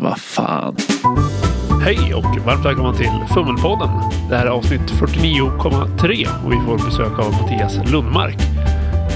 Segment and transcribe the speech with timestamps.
[0.00, 0.76] Vad fan.
[1.82, 3.88] Hej och varmt välkomna till Fummelpodden.
[4.28, 8.36] Det här är avsnitt 49,3 och vi får besök av Mattias Lundmark.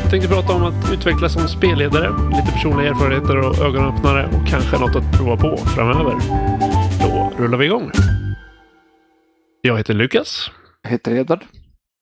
[0.03, 4.79] Jag tänkte prata om att utvecklas som spelledare, lite personliga erfarenheter och ögonöppnare och kanske
[4.79, 6.15] något att prova på framöver.
[7.03, 7.91] Då rullar vi igång.
[9.63, 10.51] Jag heter Lukas.
[10.83, 11.45] Jag heter Edvard.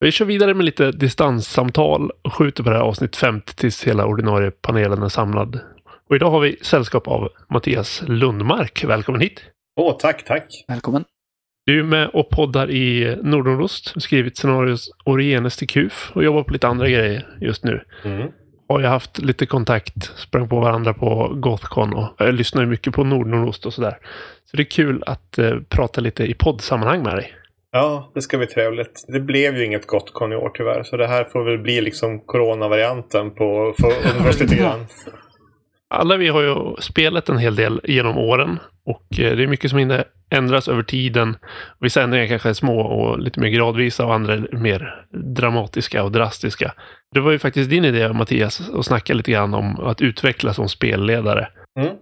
[0.01, 4.07] Vi kör vidare med lite distanssamtal och skjuter på det här avsnitt 50 tills hela
[4.07, 5.61] ordinarie panelen är samlad.
[6.09, 8.85] Och idag har vi sällskap av Mattias Lundmark.
[8.85, 9.43] Välkommen hit!
[9.81, 10.65] Åh, tack, tack.
[10.69, 11.05] Välkommen.
[11.67, 16.53] Du är med och poddar i Nordost, skrivit scenarios Orienes till KUF och jobbar på
[16.53, 17.81] lite andra grejer just nu.
[18.05, 18.29] Mm.
[18.69, 22.95] Har ju haft lite kontakt, sprang på varandra på Gothcon och jag lyssnar ju mycket
[22.95, 23.99] på Nordnordost och sådär.
[24.45, 27.35] Så det är kul att eh, prata lite i poddsammanhang med dig.
[27.73, 29.05] Ja, det ska bli trevligt.
[29.09, 31.81] Det blev ju inget gott kon i år tyvärr, så det här får väl bli
[31.81, 33.75] liksom coronavarianten på
[34.57, 34.87] grann.
[35.91, 39.71] Alla vi har ju spelat en hel del genom åren och eh, det är mycket
[39.71, 41.37] som ändras över tiden.
[41.81, 46.13] Vissa ändringar kanske är små och lite mer gradvisa och andra är mer dramatiska och
[46.13, 46.73] drastiska.
[47.15, 50.69] Det var ju faktiskt din idé, Mattias, att snacka lite grann om att utvecklas som
[50.69, 51.49] spelledare.
[51.79, 51.95] Mm.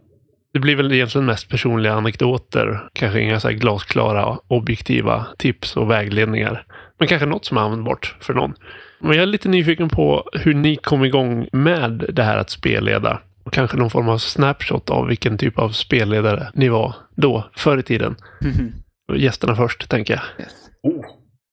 [0.53, 6.65] Det blir väl egentligen mest personliga anekdoter, kanske inga så glasklara, objektiva tips och vägledningar.
[6.99, 8.55] Men kanske något som är användbart för någon.
[9.01, 13.21] Men jag är lite nyfiken på hur ni kom igång med det här att spelleda.
[13.47, 17.79] Och kanske någon form av snapshot av vilken typ av spelledare ni var då, förr
[17.79, 18.17] i tiden.
[19.17, 20.45] Gästerna först, tänker jag.
[20.45, 20.53] Yes.
[20.83, 21.05] Oh.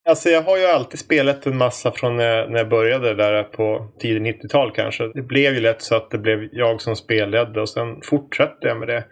[0.09, 3.93] Alltså jag har ju alltid spelat en massa från när, när jag började där på
[3.99, 5.11] tidigt 90-tal kanske.
[5.13, 8.79] Det blev ju lätt så att det blev jag som spelledde och sen fortsatte jag
[8.79, 9.03] med det.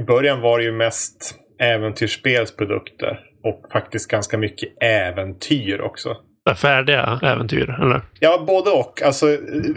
[0.00, 6.16] I början var det ju mest äventyrsspelsprodukter och faktiskt ganska mycket äventyr också.
[6.54, 8.02] Färdiga äventyr, eller?
[8.20, 9.02] Ja, både och.
[9.02, 9.26] Alltså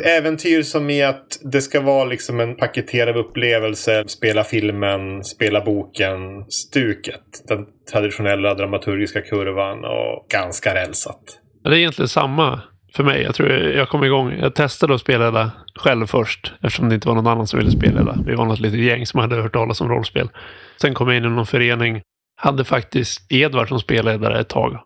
[0.03, 4.03] äventyr som i att det ska vara liksom en paketerad upplevelse.
[4.07, 7.21] Spela filmen, spela boken, stuket.
[7.47, 11.21] Den traditionella dramaturgiska kurvan och ganska rälsat.
[11.63, 12.61] Det är egentligen samma
[12.95, 13.21] för mig.
[13.21, 14.33] Jag tror jag kom igång.
[14.39, 18.17] Jag testade att spelleda själv först eftersom det inte var någon annan som ville spelleda.
[18.25, 20.29] Vi var något litet gäng som hade hört talas om rollspel.
[20.81, 22.01] Sen kom jag in i någon förening.
[22.41, 24.79] Hade faktiskt Edvard som spelledare ett tag.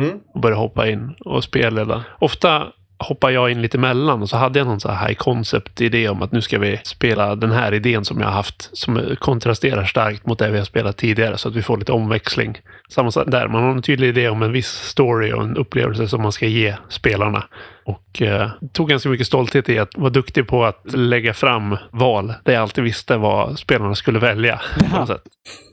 [0.00, 0.20] Mm.
[0.34, 2.04] och börja hoppa in och spelleda.
[2.18, 5.80] Ofta hoppar jag in lite emellan och så hade jag någon så här high concept
[5.80, 9.16] idé om att nu ska vi spela den här idén som jag har haft som
[9.18, 12.58] kontrasterar starkt mot det vi har spelat tidigare så att vi får lite omväxling.
[12.88, 16.08] Samma sak där, man har en tydlig idé om en viss story och en upplevelse
[16.08, 17.44] som man ska ge spelarna.
[17.84, 22.34] Och eh, tog ganska mycket stolthet i att vara duktig på att lägga fram val
[22.44, 24.60] där jag alltid visste vad spelarna skulle välja.
[25.06, 25.22] Sätt.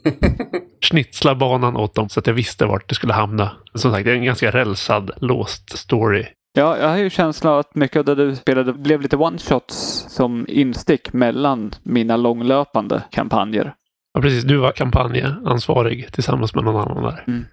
[0.82, 3.52] Schnitzla banan åt dem så att jag visste vart det skulle hamna.
[3.74, 6.26] Som sagt, det är en ganska rälsad, låst story.
[6.54, 10.06] Ja, jag har ju känslan av att mycket av det du spelade blev lite one-shots
[10.10, 13.74] som instick mellan mina långlöpande kampanjer.
[14.14, 14.44] Ja, precis.
[14.44, 17.46] Du var kampanjansvarig tillsammans med någon annan där.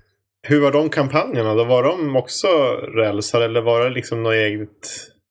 [0.48, 1.64] Hur var de kampanjerna då?
[1.64, 2.46] Var de också
[2.96, 4.68] rälsade eller var det liksom något eget?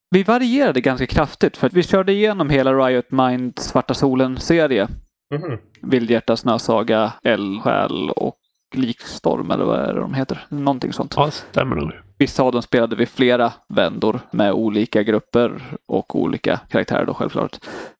[0.09, 4.87] Vi varierade ganska kraftigt för att vi körde igenom hela Riot Mind Svarta Solen-serie.
[5.33, 5.57] Mhm.
[5.81, 8.37] Vildhjärta, Snösaga, Eldsjäl och
[8.75, 10.45] Likstorm eller vad är det de heter?
[10.49, 11.13] Någonting sånt.
[11.17, 11.91] Ja, stämmer nog.
[12.17, 17.57] Vissa av dem spelade vi flera vändor med olika grupper och olika karaktärer då självklart.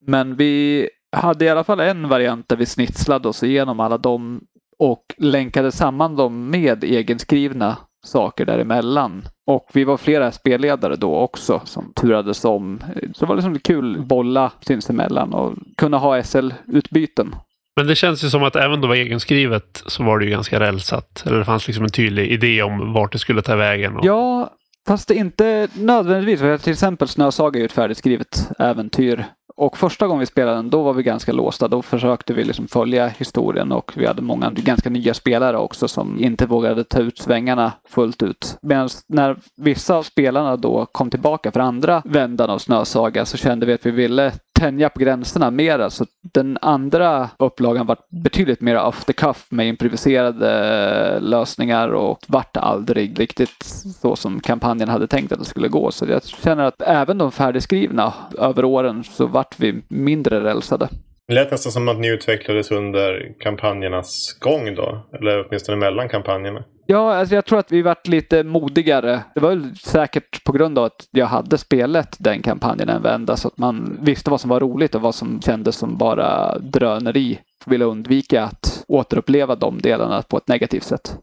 [0.08, 4.42] Men vi hade i alla fall en variant där vi snitslade oss igenom alla dem
[4.80, 9.26] och länkade samman dem med egenskrivna saker däremellan.
[9.48, 12.84] Och vi var flera spelledare då också som turades om.
[13.14, 17.36] Så det var liksom kul att bolla sinsemellan och kunna ha SL-utbyten.
[17.76, 20.32] Men det känns ju som att även då det var egenskrivet så var det ju
[20.32, 21.24] ganska rälsat.
[21.26, 23.98] Eller det fanns liksom en tydlig idé om vart det skulle ta vägen.
[23.98, 24.06] Och...
[24.06, 24.50] Ja,
[24.88, 26.40] fast det inte nödvändigtvis.
[26.40, 29.26] För till exempel Snösaga är ju ett färdigskrivet äventyr.
[29.58, 31.68] Och första gången vi spelade den, då var vi ganska låsta.
[31.68, 36.20] Då försökte vi liksom följa historien och vi hade många ganska nya spelare också som
[36.20, 38.58] inte vågade ta ut svängarna fullt ut.
[38.62, 43.66] Medan när vissa av spelarna då kom tillbaka för andra vändan av Snösaga så kände
[43.66, 45.90] vi att vi ville tänja på gränserna mera.
[45.90, 52.58] Så den andra upplagan var betydligt mer off the cuff med improviserade lösningar och vart
[52.58, 53.64] aldrig riktigt
[54.02, 55.92] så som kampanjen hade tänkt att det skulle gå.
[55.92, 60.90] Så jag känner att även de färdigskrivna över åren så vart vi mindre rälsade.
[61.28, 65.06] Det lät nästan som att ni utvecklades under kampanjernas gång då.
[65.14, 66.64] Eller åtminstone mellan kampanjerna.
[66.88, 69.24] Ja, alltså jag tror att vi vart lite modigare.
[69.36, 73.38] Det var väl säkert på grund av att jag hade spelat den kampanjen en vända
[73.38, 77.40] så att man visste vad som var roligt och vad som kändes som bara dröneri.
[77.66, 81.18] Ville undvika att återuppleva de delarna på ett negativt sätt.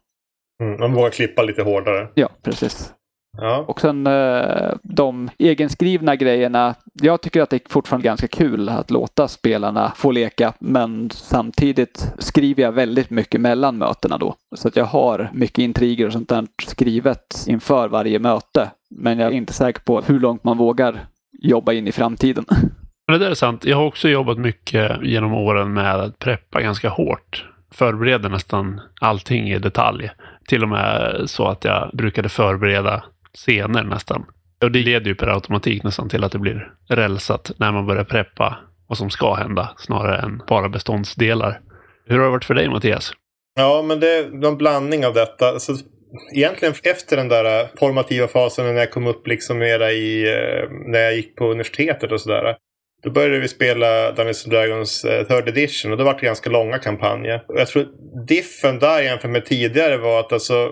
[0.63, 2.09] Mm, man vågar klippa lite hårdare.
[2.15, 2.93] Ja, precis.
[3.39, 3.65] Ja.
[3.69, 6.75] Och sen eh, de egenskrivna grejerna.
[6.93, 12.13] Jag tycker att det är fortfarande ganska kul att låta spelarna få leka, men samtidigt
[12.19, 14.35] skriver jag väldigt mycket mellan mötena då.
[14.57, 18.71] Så att jag har mycket intriger och sånt där skrivet inför varje möte.
[18.91, 21.01] Men jag är inte säker på hur långt man vågar
[21.43, 22.45] jobba in i framtiden.
[23.07, 23.65] Men det där är sant.
[23.65, 27.49] Jag har också jobbat mycket genom åren med att preppa ganska hårt.
[27.71, 30.11] Förbereda nästan allting i detalj.
[30.49, 33.05] Till och med så att jag brukade förbereda
[33.39, 34.27] scener nästan.
[34.65, 38.05] Och det leder ju per automatik nästan till att det blir rälsat när man börjar
[38.05, 38.59] preppa
[38.89, 41.61] vad som ska hända snarare än bara beståndsdelar.
[42.07, 43.13] Hur har det varit för dig Mattias?
[43.57, 45.59] Ja, men det är en blandning av detta.
[45.59, 45.77] Så
[46.35, 50.99] egentligen efter den där formativa fasen när jag kom upp liksom mera i, eh, när
[50.99, 52.57] jag gick på universitetet och sådär.
[53.03, 56.79] Då började vi spela Dungeons Dragons eh, third edition och det var det ganska långa
[56.79, 57.45] kampanjer.
[57.49, 57.87] Jag tror
[58.27, 60.71] diffen där jämfört med tidigare var att alltså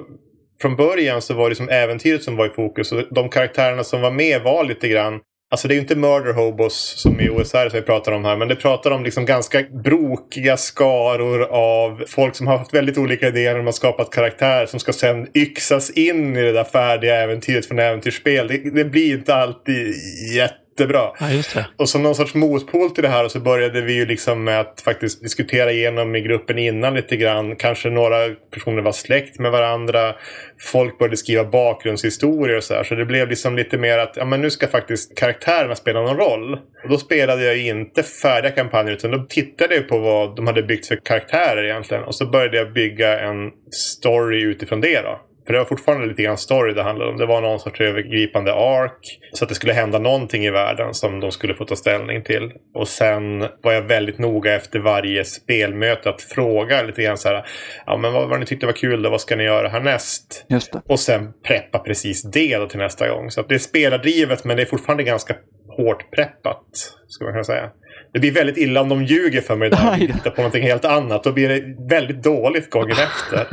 [0.61, 4.01] från början så var det som äventyret som var i fokus och de karaktärerna som
[4.01, 5.21] var med var lite grann
[5.53, 8.37] Alltså det är ju inte murder hobos som i OSR som vi pratar om här.
[8.37, 13.29] Men det pratar om liksom ganska brokiga skaror av folk som har haft väldigt olika
[13.29, 14.67] idéer när de har skapat karaktär.
[14.67, 18.49] Som ska sen yxas in i det där färdiga äventyret från äventyrsspel.
[18.49, 19.95] Det, det blir inte alltid
[20.37, 21.12] jätte jättebra.
[21.21, 21.67] Ja, just det.
[21.77, 24.81] Och som någon sorts motpol till det här så började vi ju liksom med att
[24.85, 27.56] faktiskt diskutera igenom i gruppen innan lite grann.
[27.56, 28.17] Kanske några
[28.55, 30.15] personer var släkt med varandra.
[30.61, 32.85] Folk började skriva bakgrundshistorier och så här.
[32.85, 36.17] Så det blev liksom lite mer att ja, men nu ska faktiskt karaktärerna spela någon
[36.17, 36.53] roll.
[36.82, 40.62] Och då spelade jag inte färdiga kampanjer utan då tittade jag på vad de hade
[40.62, 42.05] byggt för karaktärer egentligen.
[42.05, 45.21] Och så började jag bygga en story utifrån det då.
[45.50, 47.17] För det var fortfarande lite grann story det handlade om.
[47.17, 49.19] Det var någon sorts övergripande ark.
[49.32, 52.52] Så att det skulle hända någonting i världen som de skulle få ta ställning till.
[52.75, 57.47] Och sen var jag väldigt noga efter varje spelmöte att fråga lite grann så här.
[57.87, 59.11] Ja men vad, vad ni tyckte var kul då?
[59.11, 60.47] Vad ska ni göra härnäst?
[60.49, 60.82] Just det.
[60.88, 63.31] Och sen preppa precis det då till nästa gång.
[63.31, 65.35] Så att det är spelardrivet men det är fortfarande ganska
[65.76, 66.64] hårt preppat.
[67.08, 67.70] Ska man kunna säga.
[68.12, 70.85] Det blir väldigt illa om de ljuger för mig där och hittar på någonting helt
[70.85, 71.25] annat.
[71.25, 71.62] Då blir det
[71.94, 73.46] väldigt dåligt gången efter.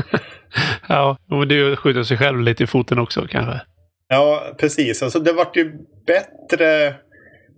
[0.89, 3.61] Ja, och det skjuter sig själv lite i foten också kanske.
[4.09, 5.03] Ja, precis.
[5.03, 5.71] Alltså det vart ju
[6.07, 6.93] bättre.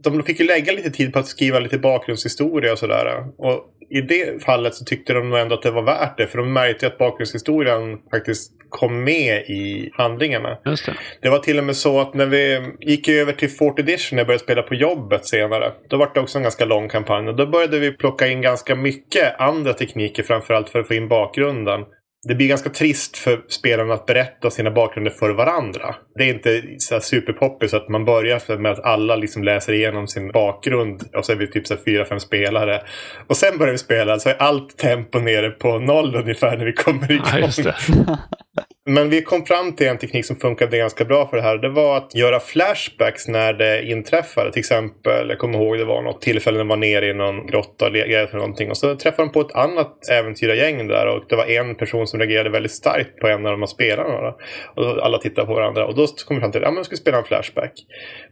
[0.04, 3.24] De fick ju lägga lite tid på att skriva lite bakgrundshistoria och sådär.
[3.38, 6.28] Och i det fallet så tyckte de nog ändå att det var värt det.
[6.28, 10.58] För de märkte att bakgrundshistorien faktiskt kom med i handlingarna.
[10.66, 10.94] Just det.
[11.22, 14.20] det var till och med så att när vi gick över till 4th edition när
[14.20, 15.72] jag började spela på jobbet senare.
[15.90, 17.28] Då var det också en ganska lång kampanj.
[17.28, 20.24] Och då började vi plocka in ganska mycket andra tekniker.
[20.24, 21.86] Framförallt för att få in bakgrunden
[22.28, 25.96] det blir ganska trist för spelarna att berätta sina bakgrunder för varandra.
[26.16, 30.32] Det är inte så superpoppis att man börjar med att alla liksom läser igenom sin
[30.32, 32.82] bakgrund och så är vi typ så fyra, fem spelare.
[33.28, 36.74] Och sen börjar vi spela så är allt tempo nere på noll ungefär när vi
[36.74, 37.66] kommer igång.
[38.06, 38.18] Ja,
[38.90, 41.58] Men vi kom fram till en teknik som funkade ganska bra för det här.
[41.58, 44.52] Det var att göra flashbacks när det inträffade.
[44.52, 47.48] Till exempel, jag kommer ihåg det var något tillfälle när man var nere i någon
[47.48, 48.70] grotta eller någonting.
[48.70, 51.08] Och så träffade de på ett annat äventyrargäng där.
[51.08, 54.36] Och det var en person som reagerade väldigt starkt på en av de här spelarna.
[54.76, 55.86] Och alla tittade på varandra.
[55.86, 57.74] Och då kom vi fram till att ja, vi ska spela en flashback.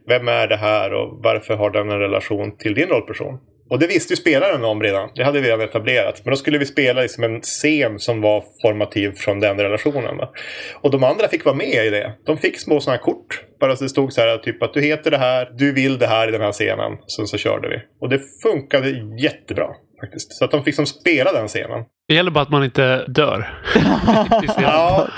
[0.08, 3.38] Vem är det här och varför har den en relation till din rollperson?
[3.70, 5.10] Och det visste ju spelaren om redan.
[5.14, 6.20] Det hade vi redan etablerat.
[6.24, 10.16] Men då skulle vi spela liksom en scen som var formativ från den relationen.
[10.16, 10.30] Va?
[10.80, 12.12] Och de andra fick vara med i det.
[12.26, 13.42] De fick små sådana här kort.
[13.60, 16.06] Bara så det stod så här typ att du heter det här, du vill det
[16.06, 16.92] här i den här scenen.
[17.16, 17.76] Sen så körde vi.
[18.00, 18.90] Och det funkade
[19.22, 19.68] jättebra
[20.00, 20.32] faktiskt.
[20.32, 21.84] Så att de fick som spela den scenen.
[22.08, 23.62] Det gäller bara att man inte dör.
[24.60, 25.08] ja.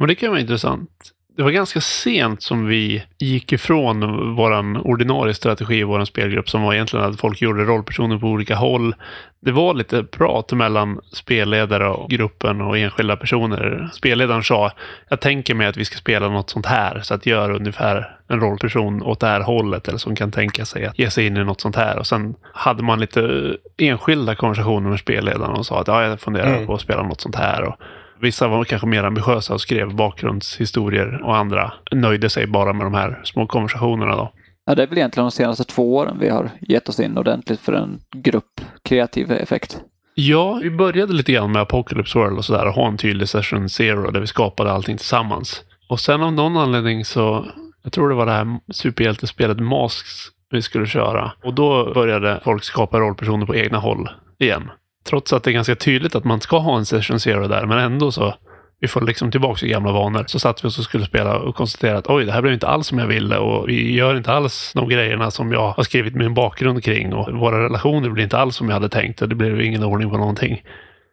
[0.00, 0.90] Men det kan vara intressant
[1.36, 4.00] det var ganska sent som vi gick ifrån
[4.36, 8.54] vår ordinarie strategi i vår spelgrupp som var egentligen att folk gjorde rollpersoner på olika
[8.54, 8.94] håll.
[9.40, 13.88] Det var lite prat mellan spelledare och gruppen och enskilda personer.
[13.92, 14.70] Spelledaren sa,
[15.08, 18.40] jag tänker mig att vi ska spela något sånt här, så att göra ungefär en
[18.40, 21.44] rollperson åt det här hållet eller som kan tänka sig att ge sig in i
[21.44, 21.98] något sånt här.
[21.98, 26.54] Och sen hade man lite enskilda konversationer med spelledaren och sa att ja, jag funderar
[26.54, 26.66] mm.
[26.66, 27.62] på att spela något sånt här.
[27.62, 27.76] Och
[28.22, 32.94] Vissa var kanske mer ambitiösa och skrev bakgrundshistorier och andra nöjde sig bara med de
[32.94, 34.16] här små konversationerna.
[34.16, 34.32] Då.
[34.66, 37.60] Ja, det är väl egentligen de senaste två åren vi har gett oss in ordentligt
[37.60, 39.80] för en grupp kreativ effekt.
[40.14, 43.68] Ja, vi började lite grann med Apocalypse World och sådär och ha en tydlig session
[43.68, 45.62] zero där vi skapade allting tillsammans.
[45.88, 47.46] Och sen av någon anledning så,
[47.82, 50.08] jag tror det var det här superhjältespelet Masks
[50.50, 51.32] vi skulle köra.
[51.44, 54.08] Och då började folk skapa rollpersoner på egna håll
[54.38, 54.70] igen.
[55.04, 57.78] Trots att det är ganska tydligt att man ska ha en session zero där, men
[57.78, 58.34] ändå så
[58.80, 60.24] vi får liksom tillbaka i gamla vanor.
[60.26, 62.68] Så satt vi oss och skulle spela och konstaterade att oj, det här blev inte
[62.68, 66.14] alls som jag ville och vi gör inte alls de grejerna som jag har skrivit
[66.14, 69.34] min bakgrund kring och våra relationer blir inte alls som jag hade tänkt och det
[69.34, 70.62] blev ingen ordning på någonting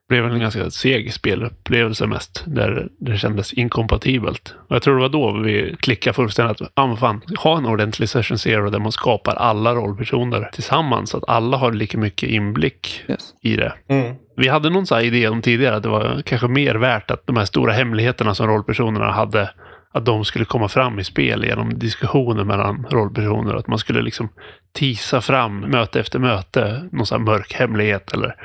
[0.10, 2.44] blev en ganska seg spelupplevelse mest.
[2.48, 4.56] Där det kändes inkompatibelt.
[4.70, 6.62] Och jag tror det var då vi klickade fullständigt.
[6.62, 11.10] Att, ah, fan, ha en ordentlig session zero där man skapar alla rollpersoner tillsammans.
[11.10, 13.34] Så att alla har lika mycket inblick Yes.
[13.42, 13.74] i det.
[13.90, 14.16] Mm.
[14.36, 17.28] Vi hade någon så här idé om tidigare att det var kanske mer värt att
[17.28, 19.50] de här stora hemligheterna som rollpersonerna hade
[19.94, 23.56] att de skulle komma fram i spel genom diskussioner mellan rollpersoner.
[23.56, 24.30] Att man skulle liksom
[24.74, 28.36] tisa fram möte efter möte någon sån här mörk hemlighet eller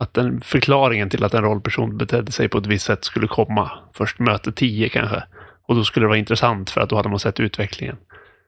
[0.00, 3.70] att den förklaringen till att en rollperson betedde sig på ett visst sätt skulle komma
[3.92, 5.22] först möte 10 kanske.
[5.66, 7.96] Och då skulle det vara intressant för att då hade man sett utvecklingen.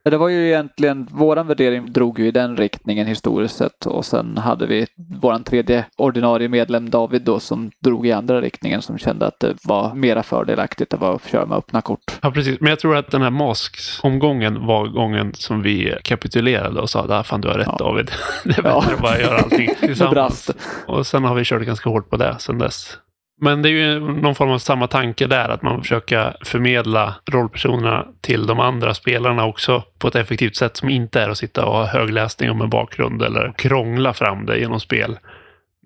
[0.05, 4.37] Det var ju egentligen, våran värdering drog ju i den riktningen historiskt sett och sen
[4.39, 4.87] hade vi
[5.21, 9.55] våran tredje ordinarie medlem David då som drog i andra riktningen som kände att det
[9.65, 12.19] var mera fördelaktigt att vara att köra med öppna kort.
[12.23, 12.61] Ja, precis.
[12.61, 17.27] Men jag tror att den här Masks-omgången var gången som vi kapitulerade och sa att
[17.27, 17.77] fan du har rätt Ja.
[17.79, 18.11] David.
[18.45, 18.95] Det är bättre Ja.
[18.95, 20.51] att bara göra allting tillsammans.
[20.87, 22.99] Och sen har vi kört ganska hårt på det sen dess.
[23.45, 28.07] Men det är ju någon form av samma tanke där, att man försöker förmedla rollpersonerna
[28.21, 31.73] till de andra spelarna också på ett effektivt sätt som inte är att sitta och
[31.73, 35.19] ha högläsning om en bakgrund eller krångla fram det genom spel.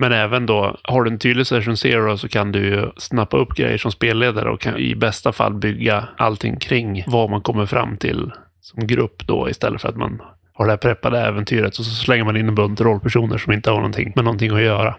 [0.01, 3.55] Men även då, har du en tydlig session zero så kan du ju snappa upp
[3.55, 7.97] grejer som spelledare och kan i bästa fall bygga allting kring vad man kommer fram
[7.97, 10.23] till som grupp då istället för att man
[10.53, 13.71] har det här preppade äventyret och så slänger man in en bunt rollpersoner som inte
[13.71, 14.97] har någonting med någonting att göra.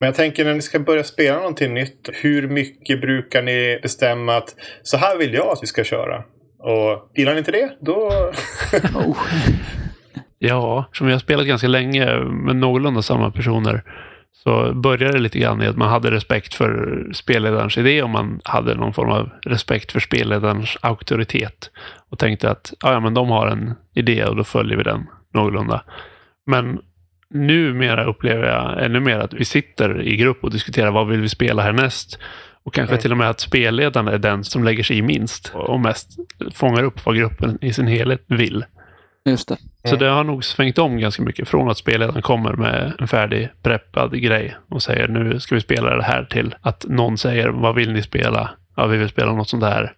[0.00, 2.10] Men jag tänker när ni ska börja spela någonting nytt.
[2.12, 6.24] Hur mycket brukar ni bestämma att så här vill jag att vi ska köra?
[6.58, 7.94] Och gillar ni inte det, då...
[8.94, 9.18] Oh.
[10.38, 13.82] Ja, som jag har spelat ganska länge med någorlunda samma personer
[14.32, 18.40] så började det lite grann i att man hade respekt för spelledarens idé och man
[18.44, 21.70] hade någon form av respekt för spelledarens auktoritet.
[22.10, 25.06] Och tänkte att ja, ja, men de har en idé och då följer vi den
[25.34, 25.84] någorlunda.
[26.46, 26.78] Men
[27.34, 31.28] numera upplever jag ännu mer att vi sitter i grupp och diskuterar vad vill vi
[31.28, 32.18] spela härnäst.
[32.62, 33.02] Och kanske Mm.
[33.02, 36.10] till och med att spelledaren är den som lägger sig i minst och mest
[36.54, 38.64] fångar upp vad gruppen i sin helhet vill.
[39.24, 39.56] Just det.
[39.84, 39.98] Så Mm.
[39.98, 44.22] det har nog svängt om ganska mycket från att spelledaren kommer med en färdig preppad
[44.22, 47.92] grej och säger nu ska vi spela det här till att någon säger vad vill
[47.92, 48.50] ni spela?
[48.76, 49.92] Ja, vi vill spela något sånt där.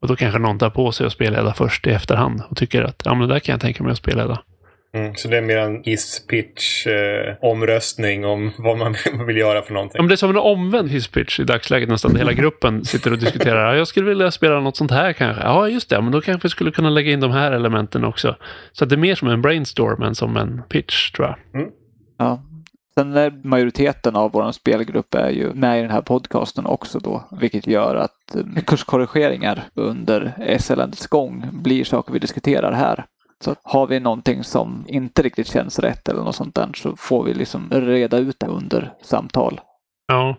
[0.00, 3.02] Och då kanske någon tar på sig att spelleda först i efterhand och tycker att
[3.04, 4.38] ja, men det där kan jag tänka mig att spelleda.
[4.96, 8.94] Mm, så det är mer en is-pitch eh, omröstning om vad man
[9.26, 9.98] vill göra för någonting.
[10.02, 12.16] Men det är som en omvänd hisspitch i dagsläget nästan.
[12.16, 13.66] Hela gruppen sitter och diskuterar.
[13.66, 15.42] Ja, jag skulle vilja spela något sånt här kanske.
[15.42, 16.00] Ja, just det.
[16.00, 18.36] Men då kanske vi skulle kunna lägga in de här elementen också.
[18.72, 21.66] Så att det är mer som en brainstorm än som en pitch, tror jag.
[22.18, 22.42] Ja.
[22.98, 27.24] Sen är majoriteten av vår spelgrupp är ju med i den här podcasten också då,
[27.40, 28.36] vilket gör att
[28.66, 33.04] kurskorrigeringar under SLNs gång blir saker vi diskuterar här.
[33.44, 37.24] Så har vi någonting som inte riktigt känns rätt eller något sånt där så får
[37.24, 39.60] vi liksom reda ut det under samtal.
[40.08, 40.36] Ja.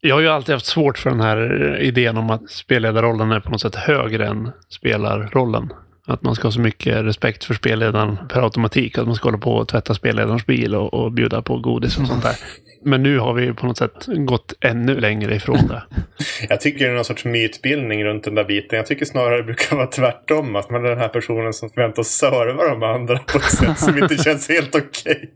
[0.00, 3.50] Jag har ju alltid haft svårt för den här idén om att spelledarrollen är på
[3.50, 5.72] något sätt högre än spelarrollen.
[6.08, 8.98] Att man ska ha så mycket respekt för spelledaren per automatik.
[8.98, 12.06] Att man ska hålla på och tvätta spelledarens bil och, och bjuda på godis och
[12.06, 12.36] sånt där.
[12.82, 15.82] Men nu har vi på något sätt gått ännu längre ifrån det.
[16.48, 18.76] Jag tycker det är någon sorts mytbildning runt den där biten.
[18.76, 20.56] Jag tycker snarare det brukar vara tvärtom.
[20.56, 23.98] Att man är den här personen som förväntas serva de andra på ett sätt som
[23.98, 25.30] inte känns helt okej.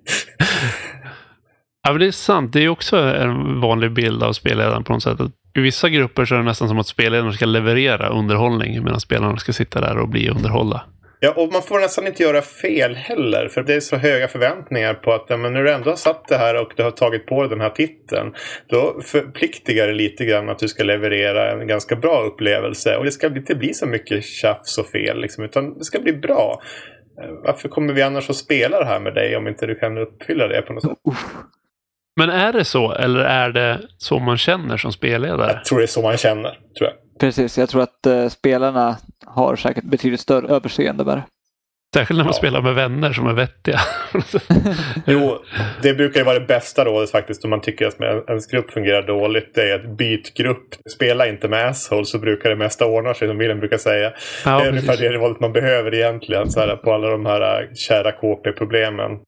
[1.82, 2.52] Ja, men det är sant.
[2.52, 5.20] Det är också en vanlig bild av spelledaren på något sätt.
[5.20, 9.00] Att I vissa grupper så är det nästan som att spelledaren ska leverera underhållning medan
[9.00, 10.82] spelarna ska sitta där och bli underhållda.
[11.22, 13.48] Ja, och man får nästan inte göra fel heller.
[13.48, 16.28] För det är så höga förväntningar på att ja, men när du ändå har satt
[16.28, 18.34] det här och du har tagit på dig den här titeln.
[18.68, 22.96] Då förpliktigar det lite grann att du ska leverera en ganska bra upplevelse.
[22.96, 25.20] Och det ska inte bli så mycket tjafs och fel.
[25.20, 26.62] Liksom, utan det ska bli bra.
[27.22, 29.98] Eh, Varför kommer vi annars att spela det här med dig om inte du kan
[29.98, 30.98] uppfylla det på något sätt?
[31.08, 31.24] Uff.
[32.16, 35.52] Men är det så, eller är det så man känner som spelledare?
[35.52, 36.92] Jag tror det är så man känner, tror jag.
[37.20, 41.22] Precis, jag tror att eh, spelarna har säkert betydligt större överseende med det.
[41.94, 42.38] Särskilt när man Ja.
[42.38, 43.80] spelar med vänner som är vettiga.
[45.06, 45.38] Jo,
[45.82, 49.02] det brukar ju vara det bästa rådet faktiskt om man tycker att ens grupp fungerar
[49.02, 49.54] dåligt.
[49.54, 50.68] Det är att byt grupp.
[50.94, 54.12] Spela inte med asshole så brukar det mesta ordna sig som Wilhelm brukar säga.
[54.44, 57.62] Ja, det är ungefär det rådet man behöver egentligen så här, på alla de här
[57.62, 59.10] äh, kära KP-problemen.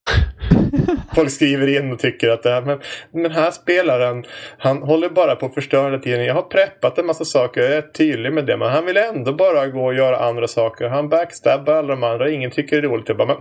[1.15, 2.79] Folk skriver in och tycker att det här, men
[3.23, 4.25] den här spelaren,
[4.59, 6.25] han håller bara på att förstöra hela tiden.
[6.25, 9.33] Jag har preppat en massa saker, jag är tydlig med det, men han vill ändå
[9.33, 10.89] bara gå och göra andra saker.
[10.89, 13.09] Han backstabbar alla de andra, ingen tycker det är roligt.
[13.09, 13.37] Jag bara, men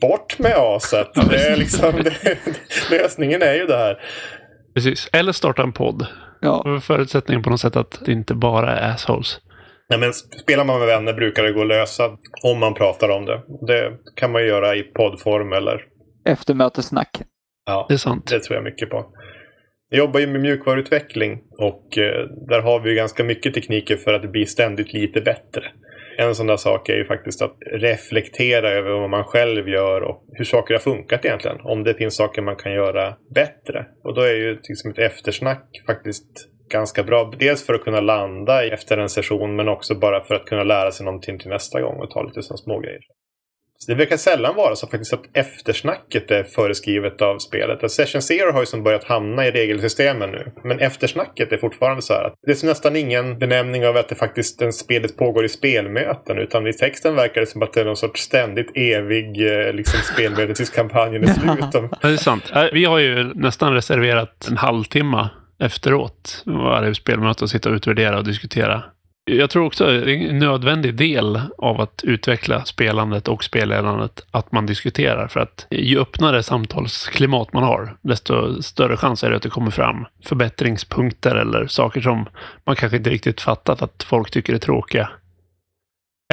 [0.00, 1.10] bort med aset!
[1.30, 2.38] Det är liksom, det,
[2.90, 3.98] lösningen är ju det här.
[4.74, 5.08] precis.
[5.12, 6.06] Eller starta en podd.
[6.40, 9.40] Ja, Förutsättningen på något sätt att det inte bara är assholes.
[9.90, 12.10] Nej, men spelar man med vänner brukar det gå att lösa
[12.42, 13.40] om man pratar om det.
[13.66, 15.84] Det kan man ju göra i poddform eller
[16.24, 17.22] eftermötessnack.
[17.66, 18.26] ja, Det är sant.
[18.30, 19.06] det tror jag mycket på.
[19.88, 24.22] Jag jobbar ju med mjukvaruutveckling och eh, där har vi ganska mycket tekniker för att
[24.22, 25.62] det blir ständigt lite bättre.
[26.18, 30.24] En sån där sak är ju faktiskt att reflektera över vad man själv gör och
[30.32, 31.60] hur saker har funkat egentligen.
[31.60, 33.86] Om det finns saker man kan göra bättre.
[34.04, 37.32] Och då är ju liksom ett eftersnack faktiskt ganska bra.
[37.38, 40.90] Dels för att kunna landa efter en session men också bara för att kunna lära
[40.90, 42.80] sig någonting till nästa gång och ta lite sådana små
[43.86, 43.98] grejer.
[43.98, 47.90] Det verkar sällan vara så faktiskt att eftersnacket är föreskrivet av spelet.
[47.90, 50.52] Session Zero har ju som börjat hamna i regelsystemen nu.
[50.64, 54.14] Men eftersnacket är fortfarande så här att det är nästan ingen benämning av att det
[54.14, 56.38] faktiskt den spelet pågår i spelmöten.
[56.38, 60.00] Utan i texten verkar det som att det är någon sorts ständigt evig eh, liksom,
[60.14, 61.58] spelmöte tills kampanjen är slut.
[61.72, 62.52] Ja, det är sant.
[62.54, 65.28] Äh, vi har ju nästan reserverat en halvtimme
[65.58, 68.82] efteråt varje spelmöte och sitta och utvärdera och diskutera
[69.24, 74.26] jag tror också att det är en nödvändig del av att utveckla spelandet och spelledandet
[74.30, 75.28] att man diskuterar.
[75.28, 79.70] För att ju öppnare samtalsklimat man har, desto större chans är det att det kommer
[79.70, 82.26] fram förbättringspunkter eller saker som
[82.64, 85.10] man kanske inte riktigt fattat att folk tycker är tråkiga.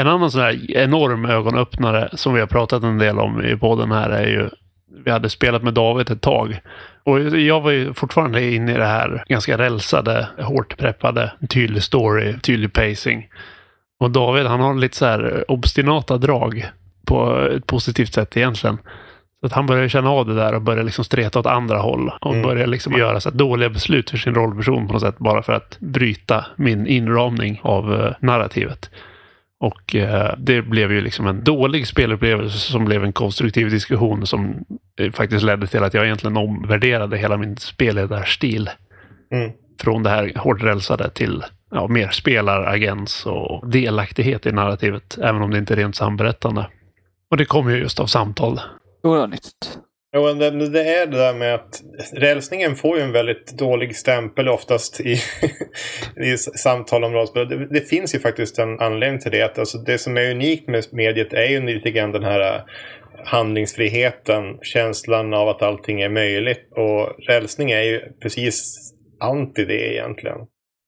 [0.01, 3.91] En annan sån här enorm ögonöppnare som vi har pratat en del om i podden
[3.91, 4.49] här är ju
[5.05, 6.59] vi hade spelat med David ett tag.
[7.03, 12.39] Och jag var ju fortfarande inne i det här ganska rälsade, hårt preppade, tydlig story,
[12.39, 13.29] tydlig pacing.
[13.99, 16.69] Och David han har lite så här obstinata drag
[17.05, 18.77] på ett positivt sätt egentligen.
[19.39, 22.11] Så att han börjar känna av det där och börjar liksom streta åt andra håll.
[22.21, 22.47] Och mm.
[22.47, 25.17] börjar liksom göra så dåliga beslut för sin rollperson på något sätt.
[25.17, 28.89] Bara för att bryta min inramning av uh, narrativet.
[29.61, 34.65] Och eh, det blev ju liksom en dålig spelupplevelse som blev en konstruktiv diskussion som
[34.99, 38.69] eh, faktiskt ledde till att jag egentligen omvärderade hela min spelledarstil.
[39.31, 39.51] Mm.
[39.79, 45.51] Från det här hårt rälsade till ja, mer spelaragens och delaktighet i narrativet, även om
[45.51, 46.67] det inte är rent samberättande.
[47.31, 48.61] Och det kommer ju just av samtal.
[49.03, 49.79] Oronigt.
[50.13, 51.81] Jo, det, det är det där med att
[52.13, 55.13] rälsningen får ju en väldigt dålig stämpel oftast i,
[56.23, 57.49] i samtal om rollspel.
[57.49, 59.41] Det, det, finns ju faktiskt en anledning till det.
[59.41, 62.61] Att alltså det som är unikt med mediet är ju lite grann den här eh,
[63.25, 66.71] handlingsfriheten, känslan av att allting är möjligt.
[66.71, 68.77] Och rälsning är ju precis
[69.19, 70.37] anti det egentligen.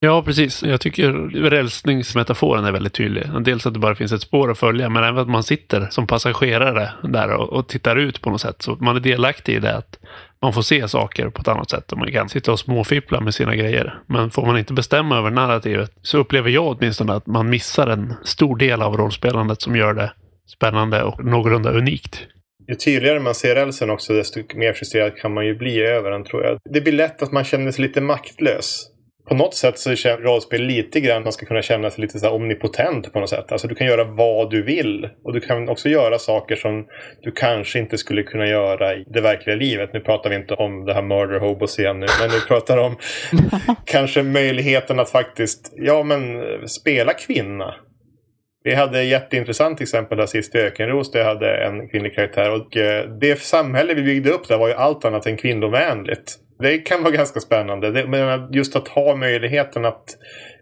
[0.04, 0.62] Ja, precis.
[0.62, 1.12] Jag tycker
[1.50, 3.24] rälsningsmetaforen är väldigt tydlig.
[3.40, 6.06] Dels att det bara finns ett spår att följa, men även att man sitter som
[6.06, 8.62] passagerare där och, och tittar ut på något sätt.
[8.62, 9.76] Så man är delaktig i det.
[9.76, 9.98] Att
[10.42, 13.34] man får se saker på ett annat sätt och man kan sitta och småfippla med
[13.34, 13.98] sina grejer.
[14.06, 18.14] Men får man inte bestämma över narrativet så upplever jag åtminstone att man missar en
[18.24, 20.12] stor del av rollspelandet som gör det
[20.56, 22.26] spännande och någorlunda unikt.
[22.68, 26.24] Ju tydligare man ser rälsen också, desto mer frustrerad kan man ju bli över den
[26.24, 26.58] tror jag.
[26.70, 28.90] Det blir lätt att man känner sig lite maktlös
[29.28, 32.30] på något sätt så känns rollspel lite grann man ska kunna känna sig lite så
[32.30, 33.52] omnipotent på något sätt.
[33.52, 35.08] Alltså du kan göra vad du vill.
[35.24, 36.86] Och du kan också göra saker som
[37.22, 39.90] du kanske inte skulle kunna göra i det verkliga livet.
[39.92, 42.06] Nu pratar vi inte om det här murder hobos igen nu.
[42.20, 42.96] Men vi pratar om
[43.84, 47.74] kanske möjligheten att faktiskt, ja men spela kvinna.
[48.66, 52.50] Vi hade ett jätteintressant exempel där sist i Ökenros där jag hade en kvinnlig karaktär.
[52.50, 56.38] Och eh, det samhälle vi byggde upp där var ju allt annat än kvinnovänligt.
[56.58, 58.06] Det kan vara ganska spännande.
[58.06, 60.04] Men just att ha möjligheten att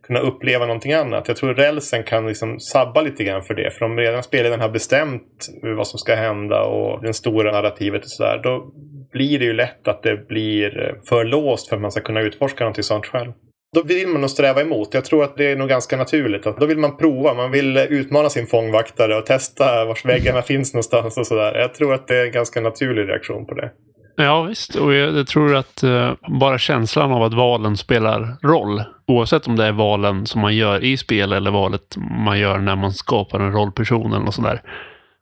[0.03, 1.29] kunna uppleva någonting annat.
[1.29, 3.71] Jag tror rälsen kan liksom sabba lite grann för det.
[3.71, 8.11] För om redan spelaren har bestämt vad som ska hända och det stora narrativet och
[8.11, 8.41] sådär.
[8.43, 8.73] Då
[9.13, 12.21] blir det ju lätt att det blir eh, för låst för att man ska kunna
[12.21, 13.33] utforska någonting sånt själv.
[13.77, 14.95] Då vill man nog sträva emot.
[14.95, 16.43] Jag tror att det är nog ganska naturligt.
[16.43, 17.35] Då vill man prova.
[17.35, 21.55] Man vill utmana sin fångvaktare och testa vars väggarna finns någonstans och sådär.
[21.55, 23.71] Jag tror att det är en ganska naturlig reaktion på det.
[24.17, 28.83] Ja visst, och jag, jag tror att uh, bara känslan av att valen spelar roll,
[29.07, 32.77] oavsett om det är valen som man gör i spel eller valet man gör när
[32.77, 34.63] man skapar en rollperson eller sådär.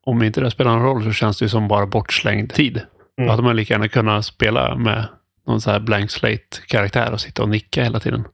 [0.07, 2.81] Om inte det spelar någon roll så känns det som bara bortslängd tid.
[3.19, 3.31] Mm.
[3.31, 5.05] Hade man lika gärna kunnat spela med
[5.47, 8.25] någon sån här blank slate-karaktär och sitta och nicka hela tiden.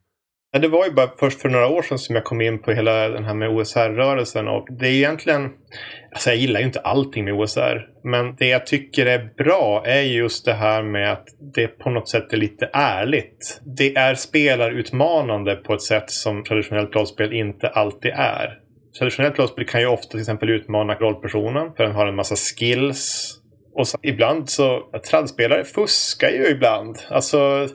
[0.53, 3.09] Det var ju bara först för några år sedan som jag kom in på hela
[3.09, 4.49] den här med OSR-rörelsen.
[4.49, 5.51] Och det är egentligen...
[6.13, 7.89] Alltså jag gillar ju inte allting med OSR.
[8.05, 12.09] Men det jag tycker är bra är just det här med att det på något
[12.09, 13.61] sätt är lite ärligt.
[13.79, 18.59] Det är spelarutmanande på ett sätt som traditionellt rollspel inte alltid är.
[18.99, 23.33] Traditionellt rollspel kan ju ofta till exempel utmana rollpersonen för den har en massa skills
[23.79, 26.99] och så, ibland så, tradspelare fuskar ju ibland.
[27.11, 27.69] Alltså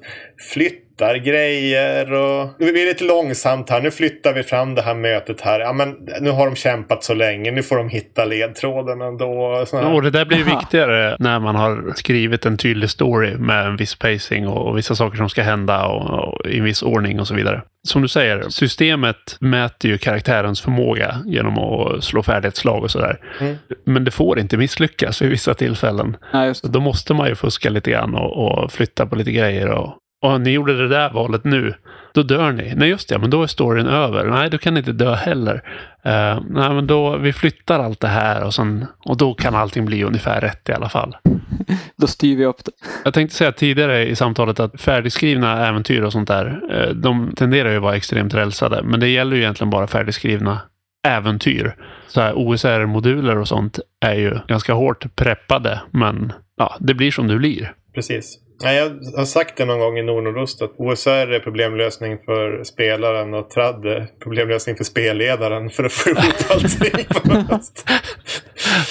[0.54, 2.50] flytt flyttar grejer och...
[2.60, 3.82] Det blir lite långsamt här.
[3.82, 5.60] Nu flyttar vi fram det här mötet här.
[5.60, 7.52] Ja, men nu har de kämpat så länge.
[7.52, 9.66] Nu får de hitta ledtråden ändå.
[9.94, 13.96] Och det där blir viktigare när man har skrivit en tydlig story med en viss
[13.96, 17.28] pacing och, och vissa saker som ska hända och, och, i en viss ordning och
[17.28, 17.62] så vidare.
[17.88, 23.20] Som du säger, systemet mäter ju karaktärens förmåga genom att slå färdighetsslag och sådär.
[23.40, 23.56] Mm.
[23.86, 26.18] Men det får inte misslyckas vid vissa tillfällen.
[26.34, 29.98] Ja, Då måste man ju fuska lite grann och, och flytta på lite grejer och
[30.22, 31.74] och ni gjorde det där valet nu,
[32.14, 32.74] då dör ni.
[32.76, 34.26] Nej, just det, men då är storyn över.
[34.26, 35.54] Nej, då kan ni inte dö heller.
[36.06, 39.86] Uh, nej, men då, vi flyttar allt det här och, sen, och då kan allting
[39.86, 41.18] bli ungefär rätt i alla fall.
[41.98, 42.72] då styr vi upp det.
[43.04, 47.70] Jag tänkte säga tidigare i samtalet att färdigskrivna äventyr och sånt där, uh, de tenderar
[47.70, 48.82] ju att vara extremt rälsade.
[48.84, 50.60] Men det gäller ju egentligen bara färdigskrivna
[51.08, 51.76] äventyr.
[52.08, 57.28] Så här OSR-moduler och sånt är ju ganska hårt preppade, men ja, det blir som
[57.28, 57.74] det blir.
[57.94, 58.40] Precis.
[58.63, 63.34] Nej, jag har sagt det någon gång i Nordnordost att OSR är problemlösning för spelaren
[63.34, 67.06] och TRAD är problemlösning för spelledaren för att få ihop allting.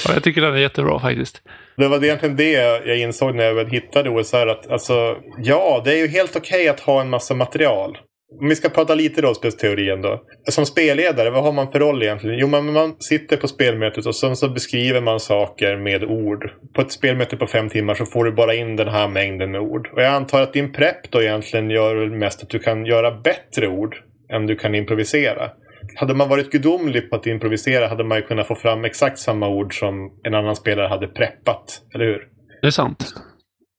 [0.07, 1.43] ja, jag tycker den är jättebra faktiskt.
[1.77, 2.53] Det var egentligen det
[2.87, 4.47] jag insåg när jag hittade OSR.
[4.47, 7.99] Att, alltså, ja, det är ju helt okej okay att ha en massa material.
[8.41, 10.23] Om vi ska prata lite rollspelsteori då.
[10.51, 12.39] Som spelledare, vad har man för roll egentligen?
[12.39, 16.51] Jo, man, man sitter på spelmötet och sen så beskriver man saker med ord.
[16.75, 19.61] På ett spelmöte på fem timmar så får du bara in den här mängden med
[19.61, 19.89] ord.
[19.93, 23.69] Och jag antar att din prepp då egentligen gör mest att du kan göra bättre
[23.69, 23.97] ord
[24.33, 25.51] än du kan improvisera.
[25.97, 29.49] Hade man varit gudomlig på att improvisera hade man ju kunnat få fram exakt samma
[29.49, 31.83] ord som en annan spelare hade preppat.
[31.95, 32.29] Eller hur?
[32.61, 33.15] Det är sant.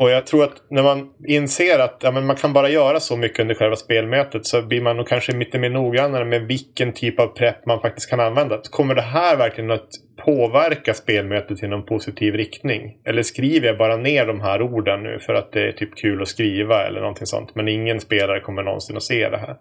[0.02, 3.18] Och jag tror att när man inser att ja, men man kan bara göra så
[3.18, 7.20] mycket under själva spelmötet så blir man nog kanske lite mer noggrannare med vilken typ
[7.20, 8.62] av prepp man faktiskt kan använda.
[8.72, 9.88] Kommer det här verkligen att
[10.26, 12.82] påverka spelmötet i någon positiv riktning?
[13.06, 16.22] Eller skriver jag bara ner de här orden nu för att det är typ kul
[16.22, 17.56] att skriva eller någonting sånt.
[17.56, 19.56] Men ingen spelare kommer någonsin att se det här.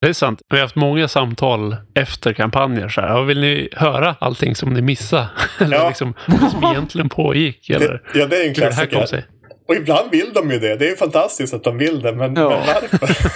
[0.00, 0.40] Det är sant.
[0.50, 2.88] Vi har haft många samtal efter kampanjer.
[2.88, 5.28] Så här, vill ni höra allting som ni missade?
[5.60, 5.88] eller ja.
[5.88, 7.70] liksom, vad som egentligen pågick?
[7.70, 9.24] Eller ja, det är en klassiker.
[9.68, 10.76] Och ibland vill de ju det.
[10.76, 12.48] Det är ju fantastiskt att de vill det, men, ja.
[12.48, 13.32] men varför?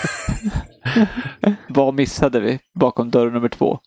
[1.68, 3.78] Vad missade vi bakom dörr nummer två?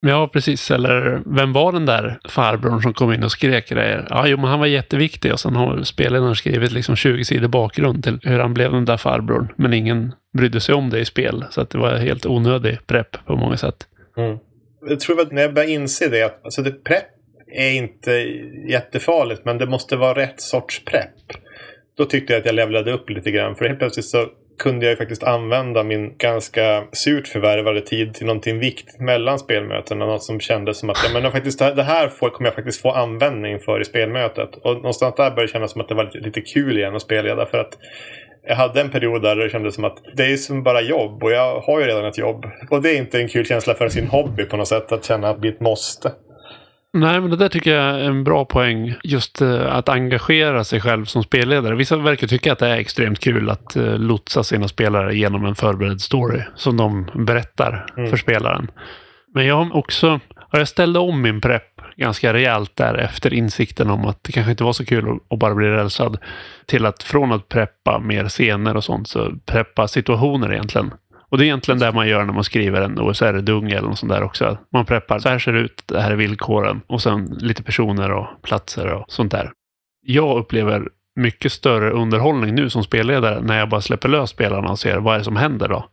[0.00, 0.70] Ja, precis.
[0.70, 4.06] Eller vem var den där farbrorn som kom in och skrek grejer?
[4.10, 8.04] Ja, jo, men han var jätteviktig och sen har spelledaren skrivit liksom 20 sidor bakgrund
[8.04, 9.52] till hur han blev den där farbrorn.
[9.56, 13.26] Men ingen brydde sig om det i spel, så att det var helt onödig prepp
[13.26, 13.86] på många sätt.
[14.16, 14.38] Mm.
[14.88, 17.08] Jag tror att när jag började inse det, att alltså det prepp
[17.52, 18.10] är inte
[18.70, 21.44] jättefarligt, men det måste vara rätt sorts prepp
[21.96, 23.56] då tyckte jag att jag levlade upp lite grann.
[23.56, 24.26] För helt plötsligt så
[24.58, 30.06] kunde jag ju faktiskt använda min ganska surt förvärvade tid till någonting viktigt mellan spelmötena.
[30.06, 32.90] Något som kändes som att ja, men faktiskt, det här får, kommer jag faktiskt få
[32.90, 34.56] användning för i spelmötet.
[34.56, 37.02] Och någonstans där började det kännas som att det var lite, lite kul igen att
[37.02, 37.46] spelleda.
[37.46, 37.78] För att
[38.46, 41.32] jag hade en period där det kändes som att det är som bara jobb och
[41.32, 42.46] jag har ju redan ett jobb.
[42.70, 45.28] Och det är inte en kul känsla för sin hobby på något sätt att känna
[45.28, 46.12] att det blir ett måste.
[46.96, 48.94] Nej, men det där tycker jag är en bra poäng.
[49.02, 51.74] Just uh, att engagera sig själv som spelledare.
[51.74, 55.54] Vissa verkar tycka att det är extremt kul att uh, lotsa sina spelare genom en
[55.54, 58.10] förberedd story som de berättar mm.
[58.10, 58.70] för spelaren.
[59.34, 64.04] Men jag har också, jag ställde om min prepp ganska rejält där efter insikten om
[64.04, 66.18] att det kanske inte var så kul att bara bli rälsad.
[66.66, 70.90] Till att från att preppa mer scener och sånt så preppa situationer egentligen.
[71.34, 74.12] Och det är egentligen det man gör när man skriver en OSR-dung eller något sånt
[74.12, 74.58] där också.
[74.72, 76.80] Man preppar, så här ser det ut, det här är villkoren.
[76.86, 79.52] Och sen lite personer och platser och sånt där.
[80.06, 84.78] Jag upplever mycket större underhållning nu som spelledare när jag bara släpper lös spelarna och
[84.78, 85.88] ser vad är det som händer då.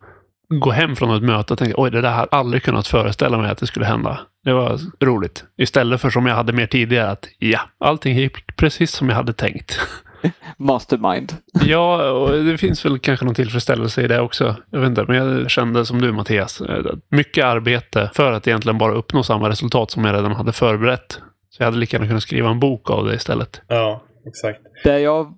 [0.50, 3.38] Gå hem från ett möte och tänka oj, det där har jag aldrig kunnat föreställa
[3.38, 4.20] mig att det skulle hända.
[4.44, 5.44] Det var roligt.
[5.58, 9.34] Istället för som jag hade mer tidigare att ja, allting gick precis som jag hade
[9.34, 9.80] tänkt.
[10.58, 11.34] Mastermind.
[11.66, 14.56] Ja, och det finns väl kanske någon tillfredsställelse i det också.
[14.70, 16.62] Jag vet inte, men jag kände som du Mattias.
[16.62, 21.20] Eh, mycket arbete för att egentligen bara uppnå samma resultat som jag redan hade förberett.
[21.50, 23.62] Så jag hade lika gärna kunnat skriva en bok av det istället.
[23.68, 24.62] Ja, exakt.
[24.84, 25.34] Där jag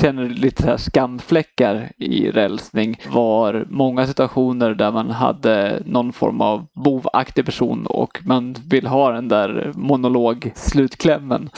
[0.00, 6.66] känner lite så skamfläckar i rälsning var många situationer där man hade någon form av
[6.84, 11.50] bovaktig person och man vill ha den där monolog slutklämmen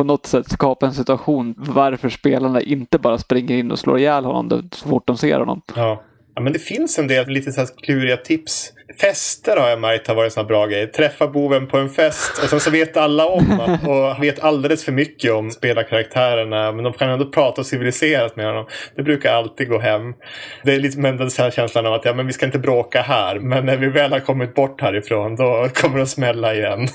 [0.00, 4.24] på något sätt skapa en situation varför spelarna inte bara springer in och slår ihjäl
[4.24, 5.62] honom så fort de ser honom.
[5.76, 6.02] Ja.
[6.34, 8.72] Ja, men det finns en del lite så här kluriga tips.
[9.00, 10.86] Fester har jag märkt har varit en sån bra grej.
[10.86, 14.84] Träffa boven på en fest och sen så vet alla om att, och vet alldeles
[14.84, 16.72] för mycket om spelarkaraktärerna.
[16.72, 18.66] Men de kan ändå prata civiliserat med honom.
[18.96, 20.14] Det brukar alltid gå hem.
[20.64, 23.38] Det är lite den här känslan av att ja, men vi ska inte bråka här.
[23.38, 26.88] Men när vi väl har kommit bort härifrån då kommer det att smälla igen.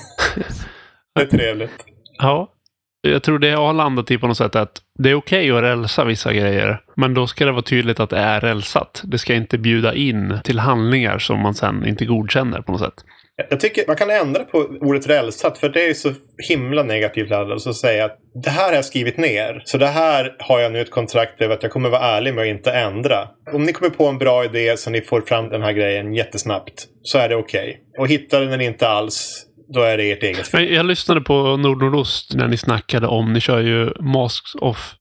[1.14, 1.84] det är trevligt.
[2.18, 2.55] Ja,
[3.02, 5.58] jag tror det jag har landat i på något sätt att det är okej okay
[5.58, 6.80] att rälsa vissa grejer.
[6.96, 9.02] Men då ska det vara tydligt att det är rälsat.
[9.04, 13.04] Det ska inte bjuda in till handlingar som man sen inte godkänner på något sätt.
[13.50, 16.12] Jag tycker man kan ändra på ordet rälsat för det är så
[16.48, 17.66] himla negativt laddat.
[17.66, 19.62] att säga att det här har jag skrivit ner.
[19.64, 22.42] Så det här har jag nu ett kontrakt över att jag kommer vara ärlig med
[22.42, 23.28] att inte ändra.
[23.52, 26.86] Om ni kommer på en bra idé så ni får fram den här grejen jättesnabbt
[27.02, 27.68] så är det okej.
[27.68, 28.02] Okay.
[28.02, 30.72] Och hittar ni den inte alls då är det ert eget fel.
[30.72, 34.94] Jag lyssnade på Nordnordost när ni snackade om, ni kör ju Masks of...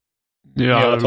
[0.56, 0.98] Ja.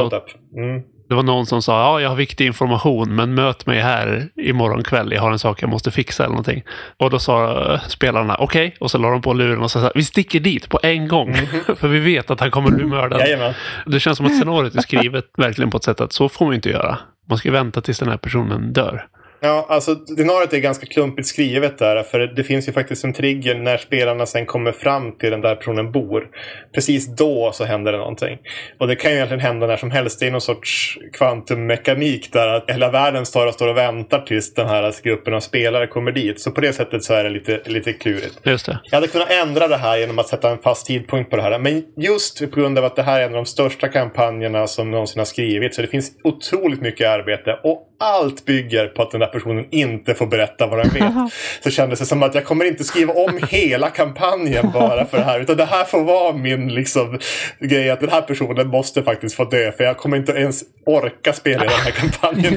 [0.56, 0.82] Mm.
[1.08, 4.82] Det var någon som sa ja, jag har viktig information, men möt mig här imorgon
[4.82, 5.12] kväll.
[5.12, 6.62] Jag har en sak jag måste fixa eller någonting.
[6.96, 8.78] Och då sa eh, spelarna okej, okay.
[8.80, 11.34] och så la de på luren och sa vi sticker dit på en gång.
[11.76, 13.20] För vi vet att han kommer bli mördad.
[13.20, 13.54] Jajamän.
[13.86, 16.54] Det känns som att scenariot är skrivet verkligen på ett sätt att så får man
[16.54, 16.98] inte göra.
[17.28, 19.06] Man ska vänta tills den här personen dör.
[19.40, 22.02] Ja, alltså scenariot är ganska klumpigt skrivet där.
[22.02, 25.54] För det finns ju faktiskt en trigger när spelarna sen kommer fram till den där
[25.54, 26.28] personen bor.
[26.74, 28.38] Precis då så händer det någonting.
[28.78, 30.20] Och det kan ju egentligen hända när som helst.
[30.20, 34.54] Det är någon sorts kvantummekanik där att hela världen står och, står och väntar tills
[34.54, 36.40] den här gruppen av spelare kommer dit.
[36.40, 38.40] Så på det sättet så är det lite, lite klurigt.
[38.42, 38.80] Just det.
[38.84, 41.58] Jag hade kunnat ändra det här genom att sätta en fast tidpunkt på det här.
[41.58, 44.90] Men just på grund av att det här är en av de största kampanjerna som
[44.90, 45.76] någonsin har skrivits.
[45.76, 47.58] Så det finns otroligt mycket arbete.
[47.62, 51.32] Och allt bygger på att den där personen inte får berätta vad den vet.
[51.64, 55.24] Så kändes det som att jag kommer inte skriva om hela kampanjen bara för det
[55.24, 55.40] här.
[55.40, 57.18] Utan det här får vara min liksom,
[57.60, 59.72] grej att den här personen måste faktiskt få dö.
[59.72, 62.54] För jag kommer inte ens orka spela i den här kampanjen.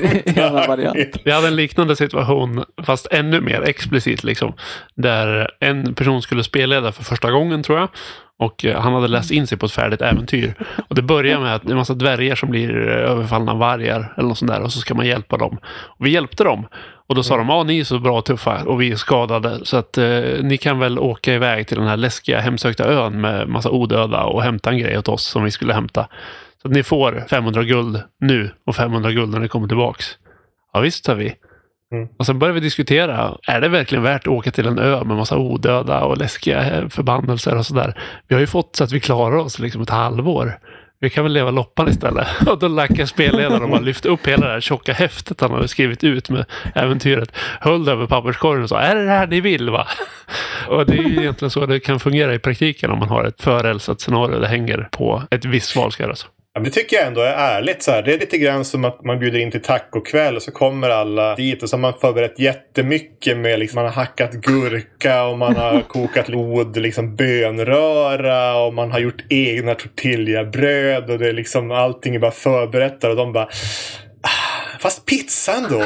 [1.26, 4.24] Vi hade en liknande situation, fast ännu mer explicit.
[4.24, 4.54] Liksom,
[4.96, 7.90] där en person skulle spelleda för första gången tror jag.
[8.42, 10.54] Och eh, han hade läst in sig på ett färdigt äventyr.
[10.90, 13.58] Och det börjar med att det är en massa dvärgar som blir eh, överfallna av
[13.58, 14.62] vargar eller något sånt där.
[14.62, 15.58] Och så ska man hjälpa dem.
[15.66, 16.68] Och vi hjälpte dem.
[17.08, 19.66] Och då sa de, ja ni är så bra och tuffa och vi är skadade.
[19.66, 23.50] Så att eh, ni kan väl åka iväg till den här läskiga hemsökta ön med
[23.50, 26.08] massa odöda och hämta en grej åt oss som vi skulle hämta.
[26.62, 30.06] Så att ni får 500 guld nu och 500 guld när ni kommer tillbaks.
[30.74, 31.36] Ja visst, sa vi.
[31.92, 32.08] Mm.
[32.18, 35.18] Och sen började vi diskutera, är det verkligen värt att åka till en ö med
[35.18, 38.02] massa odöda och läskiga förbannelser och sådär?
[38.28, 40.60] Vi har ju fått så att vi klarar oss liksom ett halvår.
[41.00, 42.28] Vi kan väl leva loppan istället.
[42.48, 45.68] Och då lackade spelledaren och bara lyfte upp hela det här tjocka häftet han hade
[45.68, 47.32] skrivit ut med äventyret.
[47.60, 49.88] Höll det över papperskorgen och sa, är det det här ni vill va?
[50.68, 53.42] Och det är ju egentligen så det kan fungera i praktiken om man har ett
[53.42, 56.28] förälsat scenario det hänger på ett visst val ska göras.
[56.54, 57.84] Ja, det tycker jag ändå är ärligt.
[57.84, 58.04] Så här.
[58.04, 61.36] Det är lite grann som att man bjuder in till tacokväll och så kommer alla
[61.36, 65.56] dit och så har man förberett jättemycket med liksom, man har hackat gurka och man
[65.56, 71.72] har kokat lod, liksom bönröra och man har gjort egna tortillabröd och det är liksom
[71.72, 73.46] allting är bara förberett och de bara
[74.22, 75.80] ah, Fast pizzan då?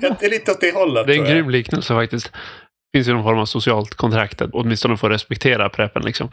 [0.00, 1.06] det är lite åt det hållet.
[1.06, 2.32] Det är en grym liknelse faktiskt.
[2.32, 6.30] Det finns ju någon form av socialt kontrakt, åtminstone får respektera preppen liksom.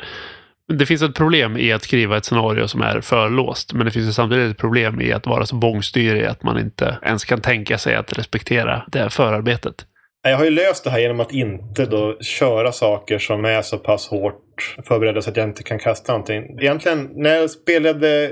[0.73, 3.73] Det finns ett problem i att skriva ett scenario som är för låst.
[3.73, 6.97] Men det finns ju samtidigt ett problem i att vara så bångstyrig att man inte
[7.03, 9.75] ens kan tänka sig att respektera det förarbetet.
[10.23, 13.77] Jag har ju löst det här genom att inte då köra saker som är så
[13.77, 16.59] pass hårt förberedda så att jag inte kan kasta någonting.
[16.59, 18.31] Egentligen, när jag spelade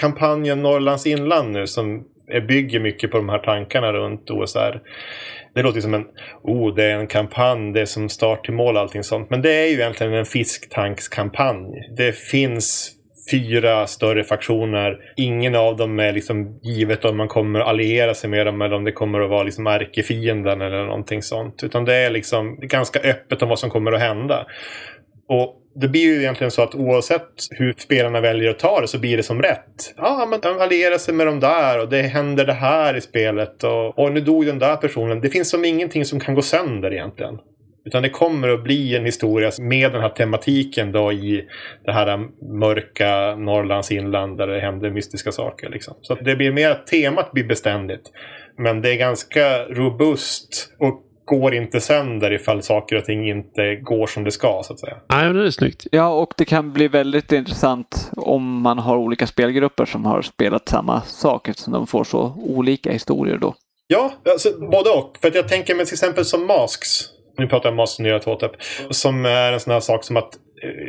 [0.00, 2.04] kampanjen Norrlands inland nu som
[2.48, 4.80] bygger mycket på de här tankarna runt OSR.
[5.54, 6.04] Det låter som en,
[6.42, 9.30] oh, det är en kampanj, det är som start till mål allting sånt.
[9.30, 11.88] Men det är ju egentligen en fisktankskampanj.
[11.96, 12.96] Det finns
[13.30, 14.98] fyra större faktioner.
[15.16, 18.84] Ingen av dem är liksom givet om man kommer alliera sig med dem eller om
[18.84, 21.62] det kommer att vara liksom ärkefienden eller någonting sånt.
[21.62, 24.46] Utan det är liksom ganska öppet om vad som kommer att hända.
[25.28, 28.98] Och det blir ju egentligen så att oavsett hur spelarna väljer att ta det så
[28.98, 29.94] blir det som rätt.
[29.96, 33.98] Ja, man allierar sig med de där och det händer det här i spelet och,
[33.98, 35.20] och nu dog den där personen.
[35.20, 37.38] Det finns som ingenting som kan gå sönder egentligen.
[37.84, 41.48] Utan det kommer att bli en historia med den här tematiken då i
[41.84, 45.70] det här mörka Norrlands inland där det händer mystiska saker.
[45.70, 45.94] Liksom.
[46.02, 48.10] Så det blir mer att temat blir beständigt.
[48.58, 54.06] Men det är ganska robust och går inte sönder ifall saker och ting inte går
[54.06, 54.96] som det ska så att säga.
[55.08, 55.86] Nej, det är snyggt.
[55.92, 60.68] Ja, och det kan bli väldigt intressant om man har olika spelgrupper som har spelat
[60.68, 63.54] samma sak eftersom de får så olika historier då.
[63.86, 65.18] Ja, alltså, både och.
[65.20, 66.88] För att jag tänker mig till exempel som Masks.
[67.38, 68.52] Nu pratar jag om Masks nya Totep.
[68.90, 70.30] Som är en sån här sak som att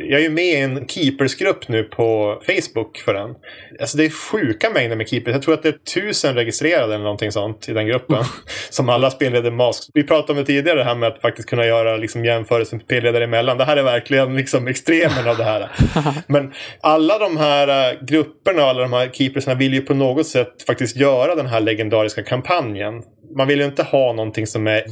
[0.08, 3.34] jag är ju med i en keepersgrupp nu på Facebook för den.
[3.80, 5.32] Alltså det är sjuka mängder med keepers.
[5.32, 8.24] Jag tror att det är tusen registrerade eller någonting sånt i den gruppen.
[8.70, 9.90] som alla spelledare mask.
[9.94, 12.84] Vi pratade om det tidigare det här med att faktiskt kunna göra liksom jämförelser med
[12.84, 13.58] spelledare emellan.
[13.58, 15.68] Det här är verkligen liksom extremen av det här.
[16.26, 20.26] Men alla de här äh, grupperna och alla de här keepersna vill ju på något
[20.26, 23.02] sätt faktiskt göra den här legendariska kampanjen
[23.36, 24.84] man vill ju inte ha någonting som är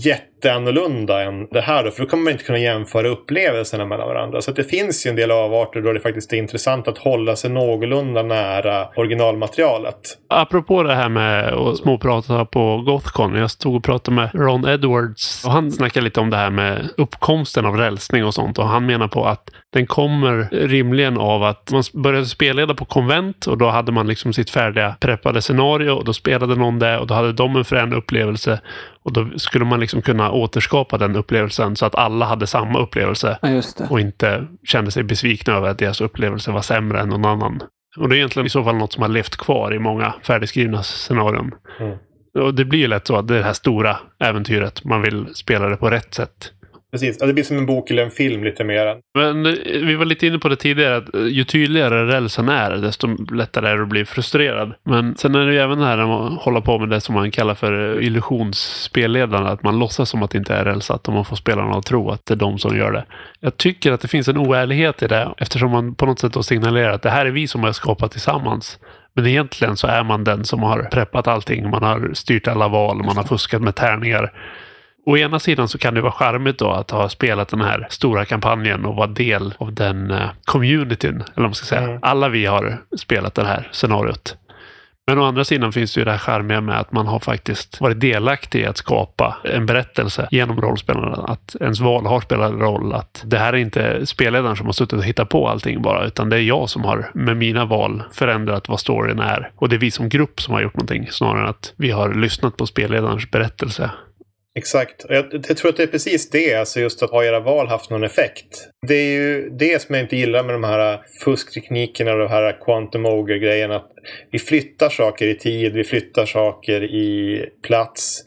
[0.42, 4.08] Lite annorlunda än det här då, för då kommer man inte kunna jämföra upplevelserna mellan
[4.08, 4.40] varandra.
[4.40, 7.50] Så det finns ju en del avarter då det faktiskt är intressant att hålla sig
[7.50, 10.18] någorlunda nära originalmaterialet.
[10.28, 13.34] Apropå det här med att småprata på Gothcon.
[13.34, 16.88] Jag stod och pratade med Ron Edwards och han snackade lite om det här med
[16.96, 21.72] uppkomsten av rälsning och sånt och han menar på att den kommer rimligen av att
[21.72, 26.04] man började spelleda på konvent och då hade man liksom sitt färdiga preppade scenario och
[26.04, 28.60] då spelade någon det och då hade de en frän upplevelse
[29.02, 33.38] och då skulle man liksom kunna återskapa den upplevelsen så att alla hade samma upplevelse
[33.42, 37.62] ja, och inte kände sig besvikna över att deras upplevelse var sämre än någon annan.
[37.96, 40.82] Och det är egentligen i så fall något som har levt kvar i många färdigskrivna
[40.82, 41.54] scenarion.
[41.80, 41.96] Mm.
[42.38, 44.84] Och det blir ju lätt så att det är det här stora äventyret.
[44.84, 46.52] Man vill spela det på rätt sätt.
[46.92, 48.96] Precis, ja, det blir som en bok eller en film lite mer.
[49.14, 52.70] Men eh, vi var lite inne på det tidigare, att eh, ju tydligare rälsen är,
[52.70, 54.74] desto lättare är det att bli frustrerad.
[54.84, 57.14] Men sen är det ju även det här när man håller på med det som
[57.14, 61.14] man kallar för eh, illusionsspelledande, att man låtsas som att det inte är rälsat och
[61.14, 63.04] man får spelarna att tro att det är de som gör det.
[63.40, 66.42] Jag tycker att det finns en oärlighet i det, eftersom man på något sätt då
[66.42, 68.78] signalerar att det här är vi som har skapat tillsammans.
[69.14, 71.70] Men egentligen så är man den som har preppat allting.
[71.70, 74.32] Man har styrt alla val, man har fuskat med tärningar.
[75.06, 78.24] Å ena sidan så kan det vara charmigt då att ha spelat den här stora
[78.24, 81.14] kampanjen och vara del av den uh, communityn.
[81.14, 81.82] Eller vad man ska säga.
[81.82, 81.98] Mm.
[82.02, 84.36] Alla vi har spelat det här scenariot.
[85.06, 87.80] Men å andra sidan finns det ju det här charmiga med att man har faktiskt
[87.80, 91.24] varit delaktig i att skapa en berättelse genom rollspelarna.
[91.28, 92.92] Att ens val har spelat roll.
[92.92, 96.28] Att det här är inte spelledaren som har suttit och hittat på allting bara, utan
[96.28, 99.50] det är jag som har med mina val förändrat vad storyn är.
[99.56, 102.14] Och det är vi som grupp som har gjort någonting, snarare än att vi har
[102.14, 103.90] lyssnat på spelledarens berättelse.
[104.54, 105.06] Exakt.
[105.08, 107.90] Jag, jag tror att det är precis det, alltså just att ha era val haft
[107.90, 108.68] någon effekt.
[108.86, 112.64] Det är ju det som jag inte gillar med de här fuskteknikerna och de här
[112.64, 113.76] quantum ogre-grejerna.
[113.76, 113.90] Att
[114.30, 118.24] vi flyttar saker i tid, vi flyttar saker i plats.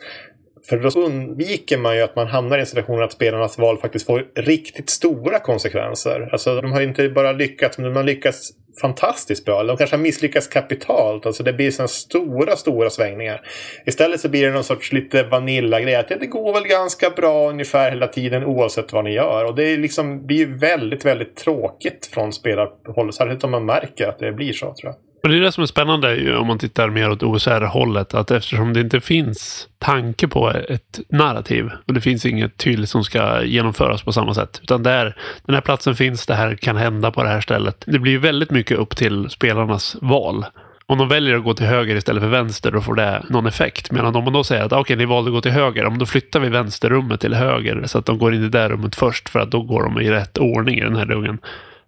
[0.70, 4.06] För då undviker man ju att man hamnar i en situation att spelarnas val faktiskt
[4.06, 6.30] får riktigt stora konsekvenser.
[6.32, 8.52] Alltså de har ju inte bara lyckats, men de har lyckats
[8.82, 9.60] fantastiskt bra.
[9.60, 11.26] Eller de kanske har misslyckats kapitalt.
[11.26, 13.42] Alltså det blir sådana stora, stora svängningar.
[13.86, 15.96] Istället så blir det någon sorts lite vanilla-grej.
[15.96, 19.46] Att det går väl ganska bra ungefär hela tiden oavsett vad ni gör.
[19.46, 23.14] Och det liksom, blir ju väldigt, väldigt tråkigt från spelarhåll.
[23.14, 25.05] Särskilt om man märker att det blir så tror jag.
[25.26, 28.14] Och det är det som är spännande om man tittar mer åt OSR-hållet.
[28.14, 33.04] Att eftersom det inte finns tanke på ett narrativ och det finns inget tydligt som
[33.04, 34.60] ska genomföras på samma sätt.
[34.64, 37.84] Utan där den här platsen finns, det här kan hända på det här stället.
[37.88, 40.46] Det blir ju väldigt mycket upp till spelarnas val.
[40.86, 43.92] Om de väljer att gå till höger istället för vänster, då får det någon effekt.
[43.92, 45.86] Medan om man då säger att ah, okej, okay, ni valde att gå till höger,
[45.86, 48.96] om då flyttar vi vänsterrummet till höger så att de går in i det rummet
[48.96, 51.38] först för att då går de i rätt ordning i den här dungen.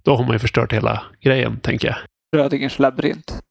[0.03, 1.97] Då har man ju förstört hela grejen, tänker jag.
[2.37, 3.41] Rödingens labyrint.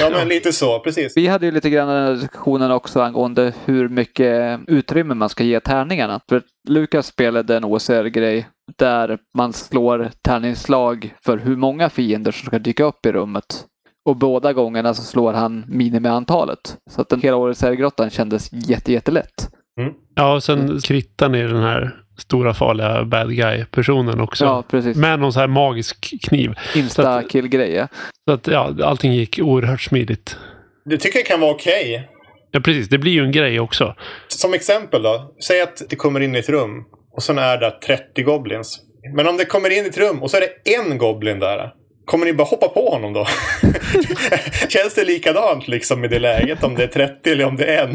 [0.00, 1.16] Ja, men lite så, precis.
[1.16, 5.44] Vi hade ju lite grann den här diskussionen också angående hur mycket utrymme man ska
[5.44, 6.20] ge tärningarna.
[6.28, 12.58] För Lukas spelade en OSR-grej där man slår tärningsslag för hur många fiender som ska
[12.58, 13.64] dyka upp i rummet.
[14.04, 16.76] Och båda gångerna så slår han minimiantalet.
[16.90, 19.50] Så att den hela OSR-grottan kändes jätte, jättelätt.
[19.80, 19.92] Mm.
[20.14, 24.44] Ja, och sen krittar ni den här stora farliga bad guy-personen också.
[24.44, 24.96] Ja, precis.
[24.96, 26.54] Med någon så här magisk kniv.
[26.74, 27.72] Insta-kill-grej.
[27.74, 27.88] ja.
[28.28, 30.36] Så att ja, allting gick oerhört smidigt.
[30.84, 32.08] Det tycker jag kan vara okej.
[32.50, 32.88] Ja, precis.
[32.88, 33.94] Det blir ju en grej också.
[34.28, 35.32] Som exempel då.
[35.46, 36.84] Säg att det kommer in i ett rum
[37.16, 38.80] och sen är det 30 goblins.
[39.14, 41.72] Men om det kommer in i ett rum och så är det en goblin där.
[42.04, 43.26] Kommer ni bara hoppa på honom då?
[44.68, 47.84] Känns det likadant liksom i det läget om det är 30 eller om det är
[47.84, 47.94] en?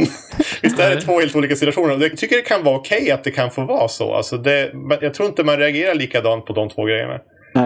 [0.61, 1.03] Visst är det Nej.
[1.03, 1.97] två helt olika situationer?
[2.01, 4.13] Jag tycker det kan vara okej att det kan få vara så.
[4.13, 7.19] Alltså det, jag tror inte man reagerar likadant på de två grejerna.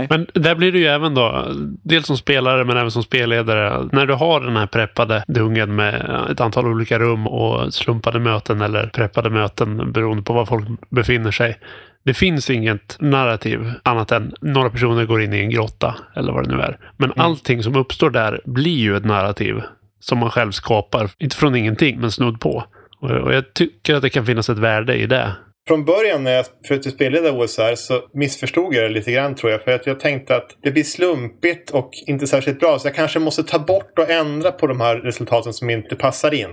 [0.09, 1.47] Men där blir det ju även då,
[1.83, 3.89] dels som spelare men även som spelledare.
[3.91, 8.61] När du har den här preppade dungen med ett antal olika rum och slumpade möten
[8.61, 11.57] eller preppade möten beroende på var folk befinner sig.
[12.03, 16.47] Det finns inget narrativ annat än några personer går in i en grotta eller vad
[16.47, 16.77] det nu är.
[16.97, 19.61] Men allting som uppstår där blir ju ett narrativ
[19.99, 21.09] som man själv skapar.
[21.17, 22.63] Inte från ingenting, men snudd på.
[23.01, 25.35] Och och jag tycker att det kan finnas ett värde i det.
[25.67, 29.63] Från början när jag försökte spelleda OSR så missförstod jag det lite grann tror jag.
[29.63, 32.79] För att jag tänkte att det blir slumpigt och inte särskilt bra.
[32.79, 36.33] Så jag kanske måste ta bort och ändra på de här resultaten som inte passar
[36.33, 36.49] in.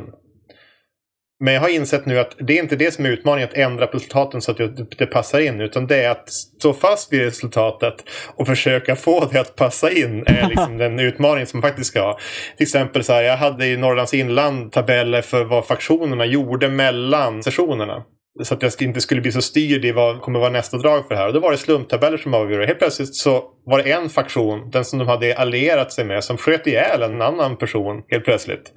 [1.40, 3.87] Men jag har insett nu att det är inte det som är utmaningen, att ändra
[3.87, 5.61] på resultaten så att det, det passar in.
[5.61, 7.94] Utan det är att stå fast vid resultatet
[8.37, 10.24] och försöka få det att passa in.
[10.27, 12.18] är liksom den utmaning som man faktiskt ska ha.
[12.57, 17.42] Till exempel så här, jag hade i Norrlands inland tabeller för vad faktionerna gjorde mellan
[17.42, 18.05] sessionerna.
[18.42, 21.14] Så att jag inte skulle bli så styrd i vad kommer vara nästa drag för
[21.14, 21.27] det här.
[21.27, 22.66] Och då var det slumptabeller som avgjorde.
[22.66, 26.37] Helt plötsligt så var det en faktion, den som de hade allierat sig med, som
[26.37, 28.72] sköt ihjäl en annan person helt plötsligt.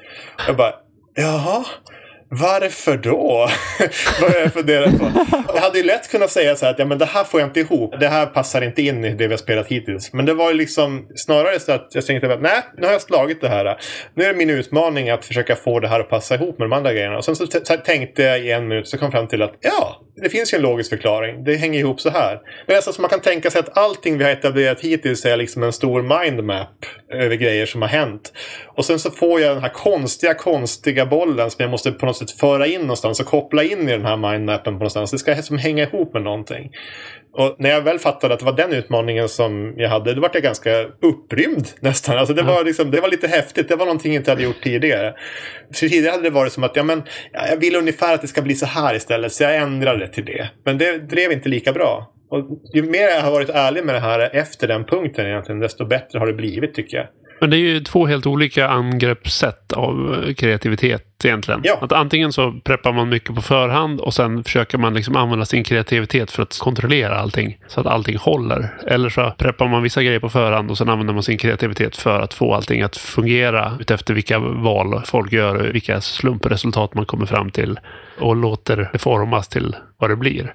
[0.48, 0.74] Jag bara,
[1.16, 1.66] jaha?
[2.34, 3.50] Varför då?
[4.22, 5.12] Vad jag funderar på.
[5.54, 7.50] Jag hade ju lätt kunnat säga så här att ja, men det här får jag
[7.50, 8.00] inte ihop.
[8.00, 10.14] Det här passar inte in i det vi har spelat hittills.
[10.14, 13.02] Men det var ju liksom snarare så att jag tänkte att nej, nu har jag
[13.02, 13.78] slagit det här.
[14.16, 16.74] Nu är det min utmaning att försöka få det här att passa ihop med de
[16.74, 17.18] andra grejerna.
[17.18, 17.48] Och sen så
[17.86, 20.56] tänkte jag i en minut så kom jag fram till att ja, det finns ju
[20.56, 21.44] en logisk förklaring.
[21.44, 22.40] Det hänger ihop så här.
[22.68, 25.64] Men alltså, så man kan tänka sig att allting vi har etablerat hittills är liksom
[25.64, 28.34] en stor mindmap över grejer som har hänt.
[28.68, 32.18] Och sen så får jag den här konstiga, konstiga bollen som jag måste på något
[32.22, 35.12] sätt föra in någonstans och koppla in i den här mindmappen på någonstans.
[35.12, 36.72] Det ska som hänga ihop med någonting.
[37.34, 40.30] Och när jag väl fattade att det var den utmaningen som jag hade, då var
[40.34, 42.18] jag ganska upprymd nästan.
[42.18, 43.70] Alltså det, var liksom, det var lite häftigt.
[43.70, 45.14] Det var någonting jag inte hade gjort tidigare.
[45.74, 47.04] För tidigare hade det varit som att ja, men,
[47.50, 50.50] jag vill ungefär att det ska bli så här istället, så jag ändrade till det.
[50.66, 52.14] Men det drev inte lika bra.
[52.30, 55.86] Och ju mer jag har varit ärlig med det här efter den punkten egentligen, desto
[55.86, 57.08] bättre har det blivit tycker jag.
[57.42, 61.62] Men det är ju två helt olika angreppssätt av kreativitet egentligen.
[61.64, 61.78] Ja.
[61.82, 65.64] Att antingen så preppar man mycket på förhand och sen försöker man liksom använda sin
[65.64, 68.74] kreativitet för att kontrollera allting så att allting håller.
[68.88, 72.20] Eller så preppar man vissa grejer på förhand och sen använder man sin kreativitet för
[72.20, 77.26] att få allting att fungera utefter vilka val folk gör och vilka slumpresultat man kommer
[77.26, 77.80] fram till
[78.20, 80.54] och låter det formas till vad det blir.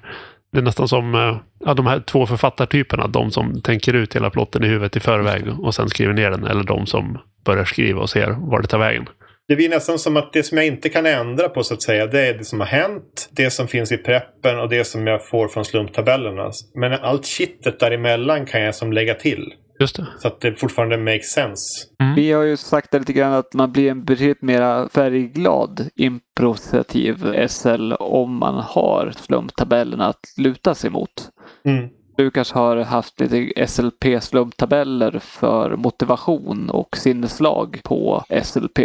[0.51, 3.07] Det är nästan som eh, ja, de här två författartyperna.
[3.07, 6.43] De som tänker ut hela plotten i huvudet i förväg och sen skriver ner den.
[6.43, 9.09] Eller de som börjar skriva och ser var det tar vägen.
[9.47, 12.07] Det blir nästan som att det som jag inte kan ändra på så att säga,
[12.07, 15.27] det är det som har hänt, det som finns i preppen och det som jag
[15.27, 16.51] får från slumptabellerna.
[16.75, 19.53] Men allt kittet däremellan kan jag som lägga till.
[19.79, 20.07] Just det.
[20.19, 21.87] Så att det fortfarande makes sense.
[22.01, 22.15] Mm.
[22.15, 27.47] Vi har ju sagt det lite grann att man blir en betydligt mer färgglad improvisativ
[27.47, 31.29] SL om man har slumptabellerna att luta sig mot.
[31.65, 31.89] Mm.
[32.17, 38.79] Lukas har haft lite SLP-slumptabeller för motivation och sinneslag på SLP.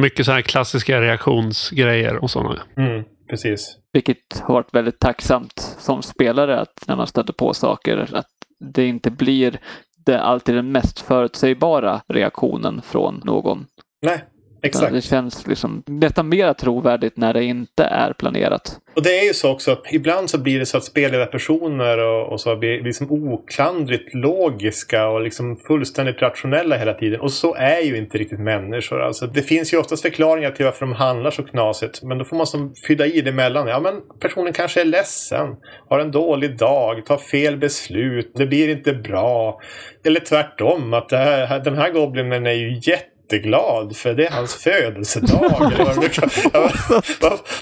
[0.00, 2.62] Mycket så här klassiska reaktionsgrejer och sådana.
[2.76, 3.04] Mm.
[3.30, 3.78] Precis.
[3.92, 8.26] Vilket har varit väldigt tacksamt som spelare att när man stöter på saker att
[8.60, 9.60] det inte blir
[10.06, 13.66] det alltid den mest förutsägbara reaktionen från någon.
[14.02, 14.24] Nej,
[14.62, 14.92] exakt.
[14.92, 18.80] Det känns liksom nästan mer trovärdigt när det inte är planerat.
[18.96, 22.32] Och det är ju så också att ibland så blir det så att spelledarpersoner och,
[22.32, 27.20] och så blir liksom oklandrigt logiska och liksom fullständigt rationella hela tiden.
[27.20, 29.02] Och så är ju inte riktigt människor.
[29.02, 32.02] Alltså, det finns ju oftast förklaringar till varför de handlar så knasigt.
[32.02, 33.68] Men då får man som fylla i det emellan.
[33.68, 35.56] Ja, men personen kanske är ledsen,
[35.88, 39.60] har en dålig dag, tar fel beslut, det blir inte bra.
[40.04, 44.54] Eller tvärtom, att här, den här goblinen är ju jätte jätteglad för det är hans
[44.54, 45.72] födelsedag.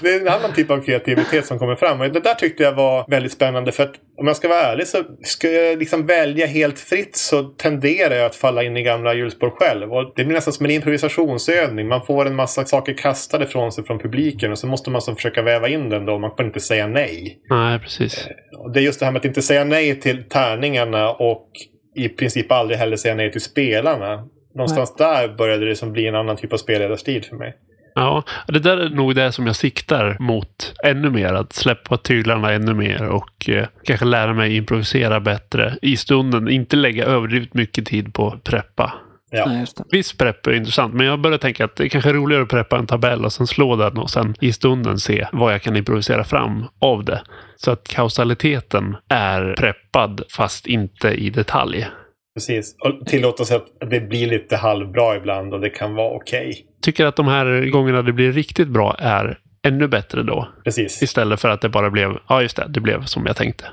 [0.01, 2.01] det, är en annan typ av kreativitet som kommer fram.
[2.01, 3.71] Och det där tyckte jag var väldigt spännande.
[3.71, 7.43] För att om jag ska vara ärlig så ska jag liksom välja helt fritt så
[7.43, 9.93] tenderar jag att falla in i gamla hjulspår själv.
[9.93, 11.87] Och det blir nästan som en improvisationsövning.
[11.87, 15.15] Man får en massa saker kastade från sig från publiken och så måste man så
[15.15, 16.19] försöka väva in den då.
[16.19, 17.39] Man får inte säga nej.
[17.49, 18.27] Nej, precis.
[18.57, 21.49] Och det är just det här med att inte säga nej till tärningarna och
[21.95, 24.27] i princip aldrig heller säga nej till spelarna.
[24.55, 27.55] Någonstans där började det som bli en annan typ av spelledarstil för mig.
[27.95, 31.33] Ja, det där är nog det som jag siktar mot ännu mer.
[31.33, 36.49] Att släppa tyglarna ännu mer och eh, kanske lära mig improvisera bättre i stunden.
[36.49, 38.93] Inte lägga överdrivet mycket tid på att preppa.
[39.31, 39.45] Ja.
[39.47, 39.83] Nej, just det.
[39.91, 42.49] Viss prepp är intressant, men jag börjar tänka att det är kanske är roligare att
[42.49, 45.75] preppa en tabell och sen slå den och sen i stunden se vad jag kan
[45.75, 47.21] improvisera fram av det.
[47.55, 51.87] Så att kausaliteten är preppad fast inte i detalj.
[52.35, 52.75] Precis.
[52.79, 56.65] Och tillåta sig att det blir lite halvbra ibland och det kan vara okej.
[56.81, 60.47] Tycker att de här gångerna det blir riktigt bra är ännu bättre då.
[60.63, 61.03] Precis.
[61.03, 63.65] Istället för att det bara blev, ja just det, det blev som jag tänkte.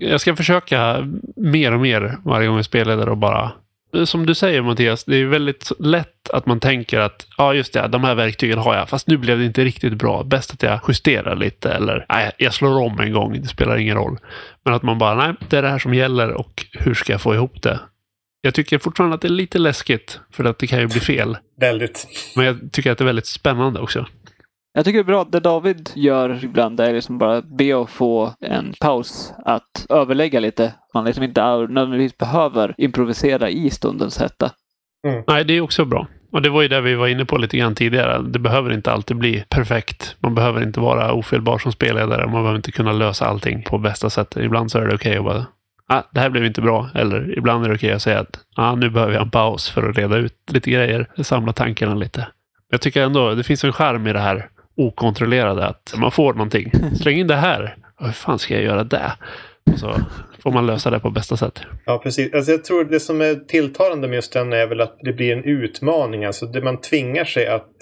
[0.00, 3.52] Jag ska försöka mer och mer varje gång jag spelar och bara
[4.04, 7.88] som du säger Mattias, det är väldigt lätt att man tänker att ja just det,
[7.88, 10.22] de här verktygen har jag, fast nu blev det inte riktigt bra.
[10.22, 13.96] Bäst att jag justerar lite eller nej, jag slår om en gång, det spelar ingen
[13.96, 14.18] roll.
[14.64, 17.20] Men att man bara, nej, det är det här som gäller och hur ska jag
[17.20, 17.80] få ihop det?
[18.44, 21.36] Jag tycker fortfarande att det är lite läskigt, för att det kan ju bli fel.
[21.60, 22.08] Väldigt.
[22.36, 24.06] Men jag tycker att det är väldigt spännande också.
[24.74, 25.24] Jag tycker det är bra.
[25.24, 29.32] Det David gör ibland är liksom bara be att få en paus.
[29.44, 30.74] Att överlägga lite.
[30.94, 34.50] Man liksom inte nödvändigtvis behöver improvisera i stundens hetta.
[35.26, 36.06] Nej, det är också bra.
[36.32, 38.22] Och det var ju det vi var inne på lite grann tidigare.
[38.22, 40.16] Det behöver inte alltid bli perfekt.
[40.20, 42.24] Man behöver inte vara ofelbar som spelledare.
[42.24, 44.36] Man behöver inte kunna lösa allting på bästa sätt.
[44.36, 45.46] Ibland så är det okej att bara
[45.86, 46.90] ah, det här blev inte bra.
[46.94, 49.88] Eller ibland är det okej att säga att ah, nu behöver jag en paus för
[49.88, 51.06] att reda ut lite grejer.
[51.22, 52.26] Samla tankarna lite.
[52.70, 55.66] Jag tycker ändå det finns en charm i det här okontrollerade.
[55.66, 56.72] Att man får någonting.
[57.00, 57.76] Släng in det här.
[57.98, 59.12] Hur fan ska jag göra det?
[59.76, 59.96] Så
[60.42, 61.60] får man lösa det på bästa sätt.
[61.84, 62.34] Ja, precis.
[62.34, 65.32] Alltså, jag tror det som är tilltalande med just den är väl att det blir
[65.32, 66.24] en utmaning.
[66.24, 67.72] Alltså, det man tvingar sig att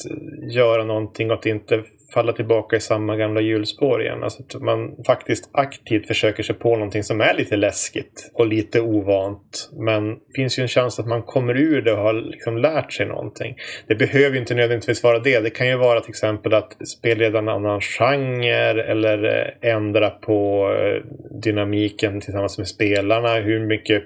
[0.52, 1.84] göra någonting och att inte
[2.14, 4.22] falla tillbaka i samma gamla hjulspår igen.
[4.22, 8.80] Alltså att man faktiskt aktivt försöker sig på någonting som är lite läskigt och lite
[8.80, 9.70] ovant.
[9.72, 12.92] Men det finns ju en chans att man kommer ur det och har liksom lärt
[12.92, 13.56] sig någonting.
[13.86, 15.40] Det behöver ju inte nödvändigtvis vara det.
[15.40, 20.70] Det kan ju vara till exempel att spelleda en annan genre eller eh, ändra på
[20.72, 21.10] eh,
[21.42, 23.34] dynamiken tillsammans med spelarna.
[23.34, 24.02] Hur mycket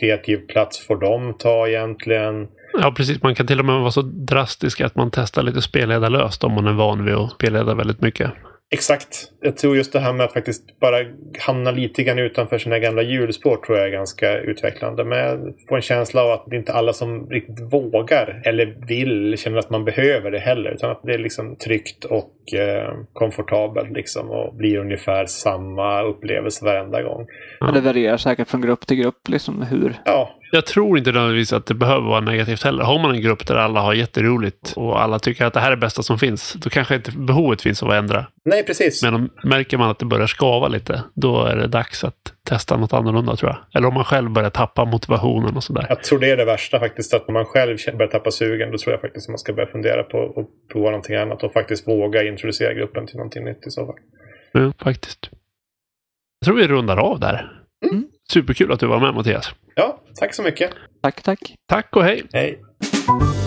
[0.00, 2.48] kreativ plats får de ta egentligen?
[2.80, 3.22] Ja, precis.
[3.22, 6.66] Man kan till och med vara så drastisk att man testar lite spelledarlöst om man
[6.66, 8.32] är van vid att spelleda väldigt mycket.
[8.70, 9.32] Exakt.
[9.40, 10.96] Jag tror just det här med att faktiskt bara
[11.38, 15.04] hamna lite grann utanför sina gamla hjulspår tror jag är ganska utvecklande.
[15.04, 18.86] Men jag får en känsla av att det är inte alla som riktigt vågar eller
[18.86, 20.70] vill, känner att man behöver det heller.
[20.70, 26.64] Utan att det är liksom tryggt och eh, komfortabelt liksom och blir ungefär samma upplevelse
[26.64, 27.26] varenda gång.
[27.60, 29.94] Men det varierar säkert från grupp till grupp liksom hur.
[30.04, 32.84] Ja, Jag tror inte nödvändigtvis att det behöver vara negativt heller.
[32.84, 35.70] Har man en grupp där alla har jätteroligt och alla tycker att det här är
[35.70, 38.26] det bästa som finns, då kanske inte behovet finns av att ändra.
[38.44, 39.02] nej precis.
[39.02, 42.14] Men om märker man att det börjar skava lite, då är det dags att
[42.48, 43.58] testa något annorlunda tror jag.
[43.78, 45.86] Eller om man själv börjar tappa motivationen och sådär.
[45.88, 47.14] Jag tror det är det värsta faktiskt.
[47.14, 49.68] Att när man själv börjar tappa sugen, då tror jag faktiskt att man ska börja
[49.68, 53.70] fundera på att prova någonting annat och faktiskt våga introducera gruppen till någonting nytt i
[53.70, 53.96] så fall.
[54.52, 55.30] Ja, faktiskt.
[56.40, 57.52] Jag tror vi rundar av där.
[57.90, 58.08] Mm.
[58.32, 59.50] Superkul att du var med Mattias.
[59.74, 60.70] Ja, tack så mycket.
[61.02, 61.38] Tack, tack.
[61.68, 62.22] Tack och hej!
[62.32, 62.60] Hej!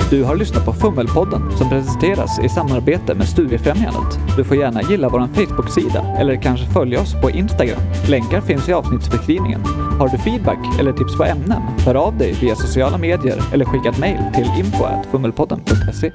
[0.10, 4.20] Du har lyssnat på Fummelpodden som presenteras i samarbete med Studiefrämjandet.
[4.38, 7.80] Du får gärna gilla vår Facebook-sida eller kanske följa oss på Instagram.
[8.10, 9.62] Länkar finns i avsnittsbeskrivningen.
[10.00, 11.62] Har du feedback eller tips på ämnen?
[11.86, 16.12] Hör av dig via sociala medier eller skicka ett mejl till info.fummelpodden.se.